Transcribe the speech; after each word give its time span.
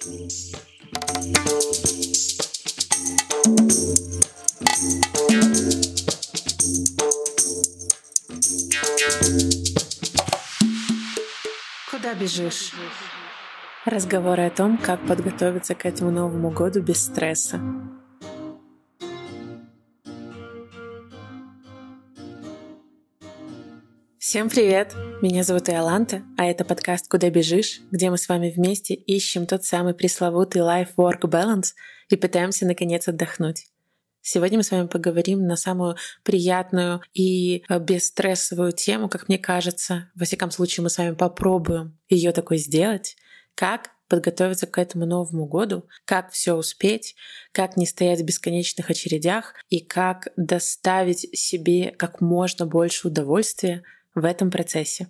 Куда 0.00 0.08
бежишь? 12.18 12.72
Разговоры 13.84 14.46
о 14.46 14.50
том, 14.50 14.78
как 14.78 15.06
подготовиться 15.06 15.74
к 15.74 15.84
этому 15.84 16.10
Новому 16.10 16.50
году 16.50 16.80
без 16.80 17.04
стресса. 17.04 17.60
Всем 24.30 24.48
привет! 24.48 24.94
Меня 25.22 25.42
зовут 25.42 25.68
Иоланта, 25.68 26.22
а 26.38 26.44
это 26.44 26.64
подкаст 26.64 27.08
«Куда 27.08 27.30
бежишь?», 27.30 27.80
где 27.90 28.10
мы 28.10 28.16
с 28.16 28.28
вами 28.28 28.48
вместе 28.48 28.94
ищем 28.94 29.44
тот 29.44 29.64
самый 29.64 29.92
пресловутый 29.92 30.62
life-work 30.62 31.22
balance 31.22 31.72
и 32.10 32.14
пытаемся 32.14 32.64
наконец 32.64 33.08
отдохнуть. 33.08 33.66
Сегодня 34.22 34.58
мы 34.58 34.62
с 34.62 34.70
вами 34.70 34.86
поговорим 34.86 35.48
на 35.48 35.56
самую 35.56 35.96
приятную 36.22 37.02
и 37.12 37.64
э, 37.68 37.80
бесстрессовую 37.80 38.70
тему, 38.70 39.08
как 39.08 39.26
мне 39.26 39.36
кажется. 39.36 40.12
Во 40.14 40.24
всяком 40.24 40.52
случае, 40.52 40.84
мы 40.84 40.90
с 40.90 40.98
вами 40.98 41.16
попробуем 41.16 41.98
ее 42.08 42.30
такой 42.30 42.58
сделать. 42.58 43.16
Как 43.56 43.90
подготовиться 44.06 44.68
к 44.68 44.78
этому 44.78 45.06
Новому 45.06 45.46
году, 45.46 45.88
как 46.04 46.30
все 46.30 46.54
успеть, 46.54 47.16
как 47.50 47.76
не 47.76 47.84
стоять 47.84 48.20
в 48.20 48.24
бесконечных 48.24 48.90
очередях 48.90 49.54
и 49.70 49.80
как 49.80 50.28
доставить 50.36 51.36
себе 51.36 51.90
как 51.90 52.20
можно 52.20 52.64
больше 52.64 53.08
удовольствия 53.08 53.82
в 54.14 54.24
этом 54.24 54.50
процессе. 54.50 55.08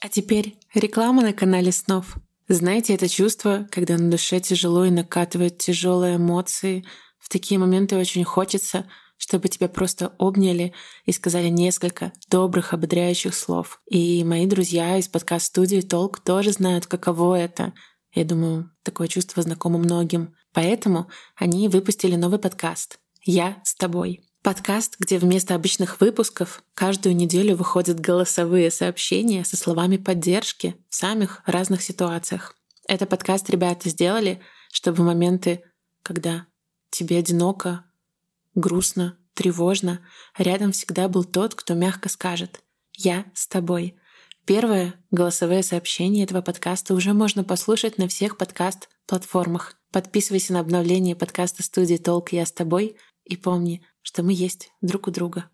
А 0.00 0.08
теперь 0.08 0.56
реклама 0.74 1.22
на 1.22 1.32
канале 1.32 1.70
снов. 1.70 2.16
Знаете 2.48 2.94
это 2.94 3.08
чувство, 3.08 3.68
когда 3.70 3.96
на 3.96 4.10
душе 4.10 4.40
тяжело 4.40 4.84
и 4.84 4.90
накатывают 4.90 5.58
тяжелые 5.58 6.16
эмоции? 6.16 6.84
В 7.18 7.28
такие 7.28 7.58
моменты 7.58 7.96
очень 7.96 8.24
хочется, 8.24 8.86
чтобы 9.16 9.48
тебя 9.48 9.68
просто 9.68 10.12
обняли 10.18 10.74
и 11.04 11.12
сказали 11.12 11.48
несколько 11.48 12.12
добрых, 12.28 12.72
ободряющих 12.74 13.34
слов. 13.34 13.80
И 13.88 14.24
мои 14.24 14.46
друзья 14.46 14.98
из 14.98 15.06
подкаст-студии 15.06 15.80
«Толк» 15.82 16.18
тоже 16.18 16.50
знают, 16.50 16.86
каково 16.86 17.36
это. 17.36 17.72
Я 18.12 18.24
думаю, 18.24 18.72
такое 18.82 19.06
чувство 19.06 19.42
знакомо 19.44 19.78
многим. 19.78 20.34
Поэтому 20.52 21.08
они 21.36 21.68
выпустили 21.68 22.16
новый 22.16 22.40
подкаст 22.40 22.98
«Я 23.22 23.62
с 23.64 23.76
тобой». 23.76 24.31
Подкаст, 24.42 24.96
где 24.98 25.18
вместо 25.18 25.54
обычных 25.54 26.00
выпусков 26.00 26.64
каждую 26.74 27.14
неделю 27.14 27.54
выходят 27.54 28.00
голосовые 28.00 28.72
сообщения 28.72 29.44
со 29.44 29.56
словами 29.56 29.98
поддержки 29.98 30.74
в 30.88 30.96
самых 30.96 31.42
разных 31.46 31.80
ситуациях. 31.80 32.56
Это 32.88 33.06
подкаст 33.06 33.48
ребята 33.50 33.88
сделали, 33.88 34.40
чтобы 34.72 34.96
в 34.96 35.06
моменты, 35.06 35.62
когда 36.02 36.46
тебе 36.90 37.18
одиноко, 37.18 37.84
грустно, 38.56 39.16
тревожно, 39.34 40.00
рядом 40.36 40.72
всегда 40.72 41.06
был 41.06 41.22
тот, 41.22 41.54
кто 41.54 41.74
мягко 41.74 42.08
скажет 42.08 42.64
«Я 42.94 43.26
с 43.34 43.46
тобой». 43.46 43.96
Первое 44.44 44.94
голосовое 45.12 45.62
сообщение 45.62 46.24
этого 46.24 46.42
подкаста 46.42 46.94
уже 46.94 47.12
можно 47.12 47.44
послушать 47.44 47.96
на 47.96 48.08
всех 48.08 48.36
подкаст-платформах. 48.38 49.76
Подписывайся 49.92 50.52
на 50.52 50.58
обновление 50.58 51.14
подкаста 51.14 51.62
студии 51.62 51.96
«Толк. 51.96 52.32
Я 52.32 52.44
с 52.44 52.50
тобой» 52.50 52.96
и 53.24 53.36
помни, 53.36 53.86
что 54.02 54.22
мы 54.22 54.32
есть 54.32 54.70
друг 54.80 55.08
у 55.08 55.10
друга. 55.10 55.48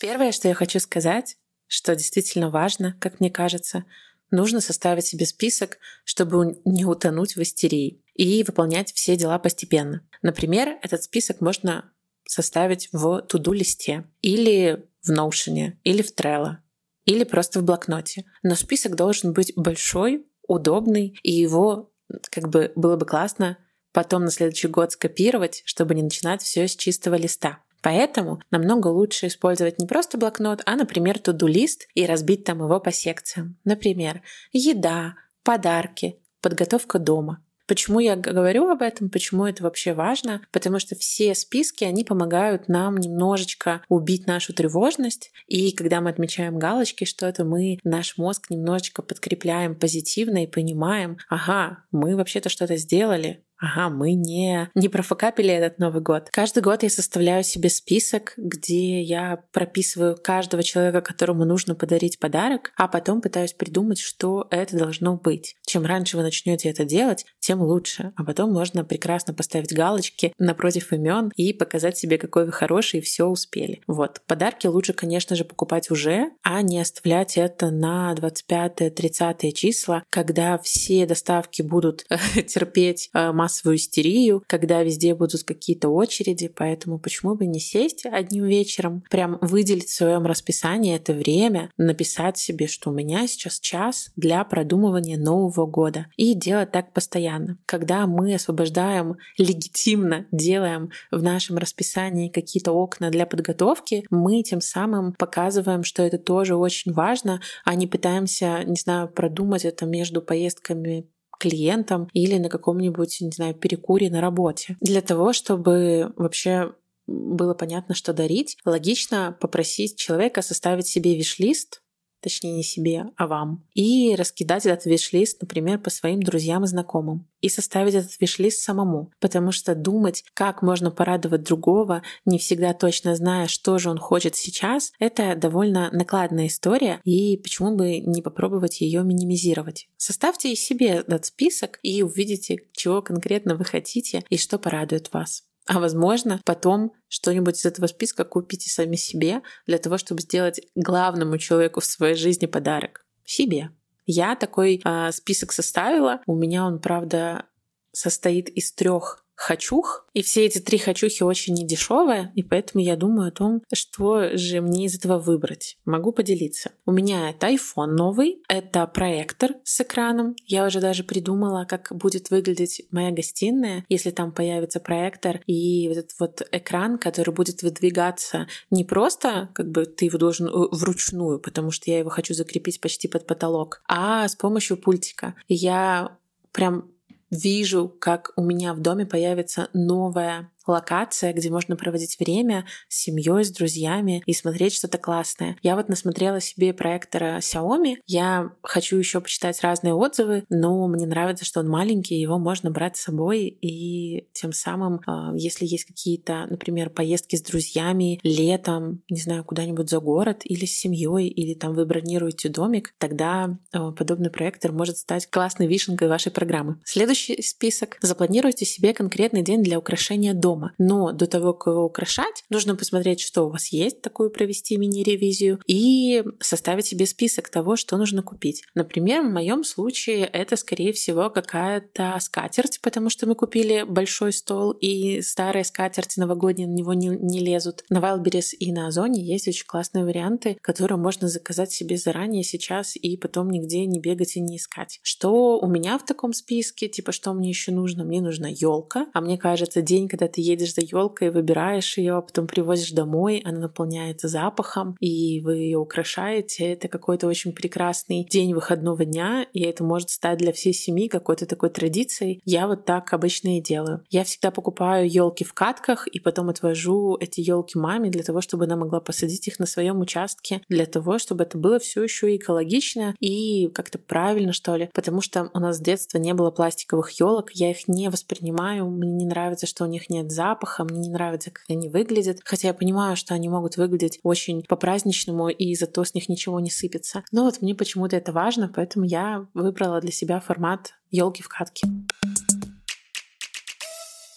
Первое, 0.00 0.32
что 0.32 0.48
я 0.48 0.54
хочу 0.54 0.78
сказать, 0.78 1.36
что 1.66 1.96
действительно 1.96 2.50
важно, 2.50 2.96
как 3.00 3.20
мне 3.20 3.30
кажется, 3.30 3.84
нужно 4.30 4.60
составить 4.60 5.06
себе 5.06 5.26
список, 5.26 5.78
чтобы 6.04 6.60
не 6.64 6.84
утонуть 6.84 7.36
в 7.36 7.42
истерии 7.42 8.02
и 8.14 8.42
выполнять 8.44 8.92
все 8.92 9.16
дела 9.16 9.38
постепенно. 9.38 10.06
Например, 10.22 10.78
этот 10.82 11.02
список 11.02 11.40
можно 11.40 11.92
составить 12.26 12.88
в 12.92 13.22
туду-листе 13.22 14.04
или 14.20 14.86
в 15.02 15.10
Notion, 15.10 15.72
или 15.82 16.02
в 16.02 16.14
Trello, 16.14 16.56
или 17.04 17.24
просто 17.24 17.60
в 17.60 17.64
блокноте. 17.64 18.24
Но 18.42 18.54
список 18.54 18.96
должен 18.96 19.32
быть 19.32 19.52
большой, 19.56 20.26
удобный, 20.46 21.18
и 21.22 21.32
его 21.32 21.92
как 22.30 22.48
бы 22.48 22.72
было 22.76 22.96
бы 22.96 23.06
классно 23.06 23.58
потом 23.98 24.24
на 24.24 24.30
следующий 24.30 24.68
год 24.68 24.92
скопировать, 24.92 25.62
чтобы 25.64 25.92
не 25.96 26.04
начинать 26.04 26.40
все 26.40 26.68
с 26.68 26.76
чистого 26.76 27.16
листа. 27.16 27.58
Поэтому 27.82 28.40
намного 28.48 28.86
лучше 28.86 29.26
использовать 29.26 29.80
не 29.80 29.88
просто 29.88 30.18
блокнот, 30.18 30.62
а, 30.66 30.76
например, 30.76 31.18
туду-лист 31.18 31.88
и 31.96 32.06
разбить 32.06 32.44
там 32.44 32.62
его 32.62 32.78
по 32.78 32.92
секциям. 32.92 33.56
Например, 33.64 34.22
еда, 34.52 35.16
подарки, 35.42 36.20
подготовка 36.40 37.00
дома. 37.00 37.42
Почему 37.66 37.98
я 37.98 38.14
говорю 38.14 38.68
об 38.68 38.82
этом, 38.82 39.10
почему 39.10 39.46
это 39.46 39.64
вообще 39.64 39.92
важно? 39.92 40.42
Потому 40.52 40.78
что 40.78 40.94
все 40.94 41.34
списки, 41.34 41.82
они 41.82 42.04
помогают 42.04 42.68
нам 42.68 42.98
немножечко 42.98 43.82
убить 43.88 44.28
нашу 44.28 44.54
тревожность. 44.54 45.32
И 45.48 45.72
когда 45.72 46.00
мы 46.00 46.10
отмечаем 46.10 46.56
галочки, 46.56 47.02
что 47.04 47.26
это 47.26 47.44
мы 47.44 47.80
наш 47.82 48.16
мозг 48.16 48.48
немножечко 48.48 49.02
подкрепляем 49.02 49.74
позитивно 49.74 50.44
и 50.44 50.46
понимаем, 50.46 51.18
ага, 51.28 51.82
мы 51.90 52.14
вообще-то 52.14 52.48
что-то 52.48 52.76
сделали, 52.76 53.44
Ага, 53.60 53.88
мы 53.88 54.12
не, 54.12 54.70
не 54.74 54.88
профокапили 54.88 55.52
этот 55.52 55.78
Новый 55.78 56.00
год. 56.00 56.28
Каждый 56.30 56.62
год 56.62 56.84
я 56.84 56.90
составляю 56.90 57.42
себе 57.42 57.68
список, 57.68 58.34
где 58.36 59.02
я 59.02 59.42
прописываю 59.52 60.16
каждого 60.16 60.62
человека, 60.62 61.00
которому 61.00 61.44
нужно 61.44 61.74
подарить 61.74 62.20
подарок, 62.20 62.72
а 62.76 62.86
потом 62.86 63.20
пытаюсь 63.20 63.52
придумать, 63.52 63.98
что 63.98 64.46
это 64.50 64.76
должно 64.76 65.16
быть. 65.16 65.56
Чем 65.66 65.84
раньше 65.84 66.16
вы 66.16 66.22
начнете 66.22 66.70
это 66.70 66.84
делать, 66.84 67.26
тем 67.40 67.60
лучше. 67.60 68.12
А 68.16 68.24
потом 68.24 68.52
можно 68.52 68.84
прекрасно 68.84 69.34
поставить 69.34 69.74
галочки 69.74 70.32
напротив 70.38 70.92
имен 70.92 71.32
и 71.34 71.52
показать 71.52 71.98
себе, 71.98 72.16
какой 72.16 72.46
вы 72.46 72.52
хороший, 72.52 73.00
и 73.00 73.02
все 73.02 73.26
успели. 73.26 73.82
Вот. 73.88 74.22
Подарки 74.26 74.68
лучше, 74.68 74.92
конечно 74.92 75.34
же, 75.34 75.44
покупать 75.44 75.90
уже, 75.90 76.30
а 76.42 76.62
не 76.62 76.80
оставлять 76.80 77.36
это 77.36 77.70
на 77.70 78.14
25-30 78.14 79.50
числа, 79.52 80.04
когда 80.10 80.58
все 80.58 81.06
доставки 81.06 81.62
будут 81.62 82.06
терпеть 82.46 83.10
массу 83.12 83.47
массовую 83.48 83.76
истерию, 83.76 84.44
когда 84.46 84.82
везде 84.82 85.14
будут 85.14 85.42
какие-то 85.42 85.88
очереди, 85.88 86.48
поэтому 86.48 86.98
почему 86.98 87.34
бы 87.34 87.46
не 87.46 87.60
сесть 87.60 88.04
одним 88.04 88.44
вечером, 88.44 89.02
прям 89.08 89.38
выделить 89.40 89.88
в 89.88 89.94
своем 89.94 90.26
расписании 90.26 90.94
это 90.94 91.14
время, 91.14 91.70
написать 91.78 92.36
себе, 92.36 92.66
что 92.66 92.90
у 92.90 92.92
меня 92.92 93.26
сейчас 93.26 93.58
час 93.58 94.10
для 94.16 94.44
продумывания 94.44 95.16
Нового 95.16 95.64
года 95.64 96.06
и 96.16 96.34
делать 96.34 96.72
так 96.72 96.92
постоянно. 96.92 97.56
Когда 97.64 98.06
мы 98.06 98.34
освобождаем 98.34 99.16
легитимно, 99.38 100.26
делаем 100.30 100.90
в 101.10 101.22
нашем 101.22 101.56
расписании 101.56 102.28
какие-то 102.28 102.72
окна 102.72 103.08
для 103.08 103.24
подготовки, 103.24 104.04
мы 104.10 104.42
тем 104.42 104.60
самым 104.60 105.14
показываем, 105.14 105.84
что 105.84 106.02
это 106.02 106.18
тоже 106.18 106.54
очень 106.54 106.92
важно, 106.92 107.40
а 107.64 107.74
не 107.74 107.86
пытаемся, 107.86 108.62
не 108.66 108.76
знаю, 108.76 109.08
продумать 109.08 109.64
это 109.64 109.86
между 109.86 110.20
поездками 110.20 111.06
клиентам 111.38 112.08
или 112.12 112.36
на 112.38 112.48
каком-нибудь, 112.48 113.20
не 113.20 113.30
знаю, 113.30 113.54
перекуре 113.54 114.10
на 114.10 114.20
работе. 114.20 114.76
Для 114.80 115.00
того, 115.00 115.32
чтобы 115.32 116.12
вообще 116.16 116.72
было 117.06 117.54
понятно, 117.54 117.94
что 117.94 118.12
дарить, 118.12 118.58
логично 118.64 119.36
попросить 119.40 119.96
человека 119.96 120.42
составить 120.42 120.86
себе 120.86 121.16
виш-лист 121.16 121.82
точнее 122.20 122.52
не 122.52 122.62
себе, 122.62 123.06
а 123.16 123.26
вам, 123.26 123.64
и 123.74 124.14
раскидать 124.16 124.66
этот 124.66 124.86
виш-лист, 124.86 125.40
например, 125.40 125.78
по 125.78 125.90
своим 125.90 126.22
друзьям 126.22 126.64
и 126.64 126.66
знакомым, 126.66 127.26
и 127.40 127.48
составить 127.48 127.94
этот 127.94 128.20
виш-лист 128.20 128.60
самому, 128.60 129.10
потому 129.20 129.52
что 129.52 129.74
думать, 129.74 130.24
как 130.34 130.62
можно 130.62 130.90
порадовать 130.90 131.42
другого, 131.42 132.02
не 132.24 132.38
всегда 132.38 132.72
точно 132.74 133.14
зная, 133.14 133.46
что 133.46 133.78
же 133.78 133.90
он 133.90 133.98
хочет 133.98 134.36
сейчас, 134.36 134.92
это 134.98 135.34
довольно 135.36 135.90
накладная 135.92 136.48
история, 136.48 137.00
и 137.04 137.36
почему 137.36 137.76
бы 137.76 137.98
не 137.98 138.22
попробовать 138.22 138.80
ее 138.80 139.02
минимизировать. 139.02 139.88
Составьте 139.96 140.54
себе 140.56 140.88
этот 140.88 141.26
список 141.26 141.78
и 141.82 142.02
увидите, 142.02 142.58
чего 142.72 143.02
конкретно 143.02 143.54
вы 143.54 143.64
хотите 143.64 144.24
и 144.28 144.36
что 144.36 144.58
порадует 144.58 145.12
вас. 145.12 145.44
А 145.68 145.80
возможно, 145.80 146.40
потом 146.46 146.94
что-нибудь 147.08 147.58
из 147.58 147.66
этого 147.66 147.86
списка 147.86 148.24
купите 148.24 148.70
сами 148.70 148.96
себе 148.96 149.42
для 149.66 149.76
того, 149.76 149.98
чтобы 149.98 150.22
сделать 150.22 150.62
главному 150.74 151.36
человеку 151.36 151.80
в 151.80 151.84
своей 151.84 152.14
жизни 152.14 152.46
подарок. 152.46 153.04
Себе. 153.24 153.70
Я 154.06 154.34
такой 154.34 154.80
э, 154.82 155.12
список 155.12 155.52
составила. 155.52 156.22
У 156.26 156.34
меня 156.34 156.64
он, 156.64 156.80
правда, 156.80 157.44
состоит 157.92 158.48
из 158.48 158.72
трех 158.72 159.26
хочух, 159.38 160.04
и 160.14 160.22
все 160.22 160.44
эти 160.44 160.58
три 160.58 160.78
хочухи 160.78 161.22
очень 161.22 161.54
недешевые, 161.54 162.32
и 162.34 162.42
поэтому 162.42 162.82
я 162.82 162.96
думаю 162.96 163.28
о 163.28 163.32
том, 163.32 163.62
что 163.72 164.36
же 164.36 164.60
мне 164.60 164.86
из 164.86 164.96
этого 164.96 165.18
выбрать. 165.18 165.78
Могу 165.84 166.10
поделиться. 166.12 166.72
У 166.84 166.90
меня 166.90 167.30
это 167.30 167.46
iPhone 167.48 167.92
новый, 167.92 168.42
это 168.48 168.84
проектор 168.88 169.52
с 169.62 169.80
экраном. 169.80 170.34
Я 170.44 170.66
уже 170.66 170.80
даже 170.80 171.04
придумала, 171.04 171.66
как 171.66 171.92
будет 171.92 172.30
выглядеть 172.30 172.82
моя 172.90 173.12
гостиная, 173.12 173.84
если 173.88 174.10
там 174.10 174.32
появится 174.32 174.80
проектор 174.80 175.40
и 175.46 175.88
вот 175.88 175.98
этот 175.98 176.18
вот 176.18 176.42
экран, 176.50 176.98
который 176.98 177.32
будет 177.32 177.62
выдвигаться 177.62 178.48
не 178.70 178.84
просто, 178.84 179.50
как 179.54 179.70
бы 179.70 179.86
ты 179.86 180.06
его 180.06 180.18
должен 180.18 180.48
э, 180.48 180.50
вручную, 180.72 181.38
потому 181.38 181.70
что 181.70 181.90
я 181.90 182.00
его 182.00 182.10
хочу 182.10 182.34
закрепить 182.34 182.80
почти 182.80 183.06
под 183.06 183.26
потолок, 183.26 183.82
а 183.86 184.26
с 184.26 184.34
помощью 184.34 184.76
пультика. 184.76 185.36
Я 185.46 186.16
прям 186.50 186.90
вижу, 187.30 187.88
как 187.88 188.32
у 188.36 188.42
меня 188.42 188.74
в 188.74 188.80
доме 188.80 189.06
появится 189.06 189.68
новая 189.72 190.50
локация, 190.72 191.32
где 191.32 191.50
можно 191.50 191.76
проводить 191.76 192.18
время 192.18 192.66
с 192.88 193.02
семьей, 193.02 193.44
с 193.44 193.50
друзьями 193.50 194.22
и 194.26 194.32
смотреть 194.32 194.74
что-то 194.74 194.98
классное. 194.98 195.56
Я 195.62 195.76
вот 195.76 195.88
насмотрела 195.88 196.40
себе 196.40 196.72
проектора 196.72 197.38
Xiaomi. 197.38 197.96
Я 198.06 198.52
хочу 198.62 198.96
еще 198.96 199.20
почитать 199.20 199.60
разные 199.62 199.94
отзывы, 199.94 200.44
но 200.48 200.86
мне 200.88 201.06
нравится, 201.06 201.44
что 201.44 201.60
он 201.60 201.68
маленький, 201.68 202.16
его 202.16 202.38
можно 202.38 202.70
брать 202.70 202.96
с 202.96 203.02
собой 203.02 203.46
и 203.46 204.26
тем 204.32 204.52
самым, 204.52 205.00
а, 205.06 205.32
если 205.34 205.64
есть 205.66 205.84
какие-то, 205.84 206.46
например, 206.48 206.90
поездки 206.90 207.36
с 207.36 207.42
друзьями 207.42 208.20
летом, 208.22 209.02
не 209.08 209.20
знаю, 209.20 209.44
куда-нибудь 209.44 209.88
за 209.88 210.00
город 210.00 210.42
или 210.44 210.64
с 210.64 210.78
семьей, 210.78 211.28
или 211.28 211.54
там 211.54 211.74
вы 211.74 211.86
бронируете 211.86 212.48
домик, 212.48 212.94
тогда 212.98 213.56
а, 213.72 213.92
подобный 213.92 214.30
проектор 214.30 214.72
может 214.72 214.98
стать 214.98 215.28
классной 215.30 215.66
вишенкой 215.66 216.08
вашей 216.08 216.32
программы. 216.32 216.80
Следующий 216.84 217.40
список. 217.42 217.98
Запланируйте 218.00 218.64
себе 218.64 218.92
конкретный 218.92 219.42
день 219.42 219.62
для 219.62 219.78
украшения 219.78 220.34
дома 220.34 220.57
дома. 220.58 220.72
Но 220.78 221.12
до 221.12 221.26
того, 221.26 221.52
как 221.52 221.72
его 221.72 221.84
украшать, 221.84 222.44
нужно 222.50 222.76
посмотреть, 222.76 223.20
что 223.20 223.44
у 223.44 223.50
вас 223.50 223.68
есть, 223.68 224.02
такую 224.02 224.30
провести 224.30 224.76
мини-ревизию 224.76 225.60
и 225.66 226.24
составить 226.40 226.86
себе 226.86 227.06
список 227.06 227.48
того, 227.48 227.76
что 227.76 227.96
нужно 227.96 228.22
купить. 228.22 228.64
Например, 228.74 229.22
в 229.22 229.30
моем 229.30 229.64
случае 229.64 230.24
это, 230.24 230.56
скорее 230.56 230.92
всего, 230.92 231.30
какая-то 231.30 232.16
скатерть, 232.20 232.80
потому 232.82 233.10
что 233.10 233.26
мы 233.26 233.34
купили 233.34 233.84
большой 233.88 234.32
стол, 234.32 234.72
и 234.72 235.20
старые 235.22 235.64
скатерти 235.64 236.20
новогодние 236.20 236.68
на 236.68 236.74
него 236.74 236.94
не, 236.94 237.08
не 237.08 237.40
лезут. 237.40 237.84
На 237.90 237.98
Wildberries 237.98 238.54
и 238.58 238.72
на 238.72 238.88
Озоне 238.88 239.22
есть 239.22 239.48
очень 239.48 239.66
классные 239.66 240.04
варианты, 240.04 240.56
которые 240.60 240.98
можно 240.98 241.28
заказать 241.28 241.72
себе 241.72 241.96
заранее 241.96 242.42
сейчас 242.42 242.96
и 242.96 243.16
потом 243.16 243.50
нигде 243.50 243.86
не 243.86 244.00
бегать 244.00 244.36
и 244.36 244.40
не 244.40 244.56
искать. 244.56 245.00
Что 245.02 245.58
у 245.58 245.68
меня 245.68 245.98
в 245.98 246.04
таком 246.04 246.32
списке? 246.32 246.88
Типа, 246.88 247.12
что 247.12 247.32
мне 247.32 247.48
еще 247.48 247.72
нужно? 247.72 248.04
Мне 248.04 248.20
нужна 248.20 248.48
елка, 248.48 249.06
а 249.12 249.20
мне 249.20 249.38
кажется, 249.38 249.82
день, 249.82 250.08
когда 250.08 250.28
ты 250.28 250.40
едешь 250.48 250.74
за 250.74 250.82
елкой, 250.82 251.30
выбираешь 251.30 251.98
ее, 251.98 252.14
а 252.14 252.22
потом 252.22 252.46
привозишь 252.46 252.92
домой, 252.92 253.42
она 253.44 253.60
наполняется 253.60 254.28
запахом, 254.28 254.96
и 255.00 255.40
вы 255.40 255.56
ее 255.56 255.78
украшаете. 255.78 256.72
Это 256.72 256.88
какой-то 256.88 257.26
очень 257.26 257.52
прекрасный 257.52 258.26
день 258.28 258.54
выходного 258.54 259.04
дня, 259.04 259.46
и 259.52 259.62
это 259.62 259.84
может 259.84 260.10
стать 260.10 260.38
для 260.38 260.52
всей 260.52 260.72
семьи 260.72 261.08
какой-то 261.08 261.46
такой 261.46 261.70
традицией. 261.70 262.40
Я 262.44 262.66
вот 262.66 262.84
так 262.84 263.12
обычно 263.12 263.58
и 263.58 263.62
делаю. 263.62 264.02
Я 264.10 264.24
всегда 264.24 264.50
покупаю 264.50 265.10
елки 265.10 265.44
в 265.44 265.52
катках 265.52 266.06
и 266.06 266.20
потом 266.20 266.48
отвожу 266.48 267.16
эти 267.20 267.40
елки 267.40 267.78
маме 267.78 268.10
для 268.10 268.22
того, 268.22 268.40
чтобы 268.40 268.64
она 268.64 268.76
могла 268.76 269.00
посадить 269.00 269.46
их 269.48 269.58
на 269.58 269.66
своем 269.66 270.00
участке, 270.00 270.62
для 270.68 270.86
того, 270.86 271.18
чтобы 271.18 271.44
это 271.44 271.58
было 271.58 271.78
все 271.78 272.02
еще 272.02 272.34
экологично 272.36 273.14
и 273.20 273.68
как-то 273.68 273.98
правильно, 273.98 274.52
что 274.52 274.76
ли. 274.76 274.90
Потому 274.94 275.20
что 275.20 275.50
у 275.54 275.58
нас 275.58 275.76
с 275.76 275.80
детства 275.80 276.18
не 276.18 276.34
было 276.34 276.50
пластиковых 276.50 277.10
елок, 277.12 277.50
я 277.52 277.70
их 277.70 277.88
не 277.88 278.08
воспринимаю, 278.08 278.88
мне 278.88 279.10
не 279.10 279.26
нравится, 279.26 279.66
что 279.66 279.84
у 279.84 279.88
них 279.88 280.10
нет 280.10 280.30
запаха, 280.38 280.84
мне 280.84 281.00
не 281.00 281.10
нравится, 281.10 281.50
как 281.50 281.64
они 281.68 281.88
выглядят. 281.88 282.38
Хотя 282.44 282.68
я 282.68 282.74
понимаю, 282.74 283.16
что 283.16 283.34
они 283.34 283.48
могут 283.48 283.76
выглядеть 283.76 284.20
очень 284.22 284.62
по-праздничному, 284.62 285.48
и 285.48 285.74
зато 285.74 286.04
с 286.04 286.14
них 286.14 286.28
ничего 286.28 286.60
не 286.60 286.70
сыпется. 286.70 287.24
Но 287.32 287.42
вот 287.42 287.60
мне 287.60 287.74
почему-то 287.74 288.14
это 288.14 288.30
важно, 288.30 288.70
поэтому 288.72 289.04
я 289.04 289.46
выбрала 289.52 290.00
для 290.00 290.12
себя 290.12 290.38
формат 290.38 290.94
елки 291.10 291.42
в 291.42 291.48
катке. 291.48 291.88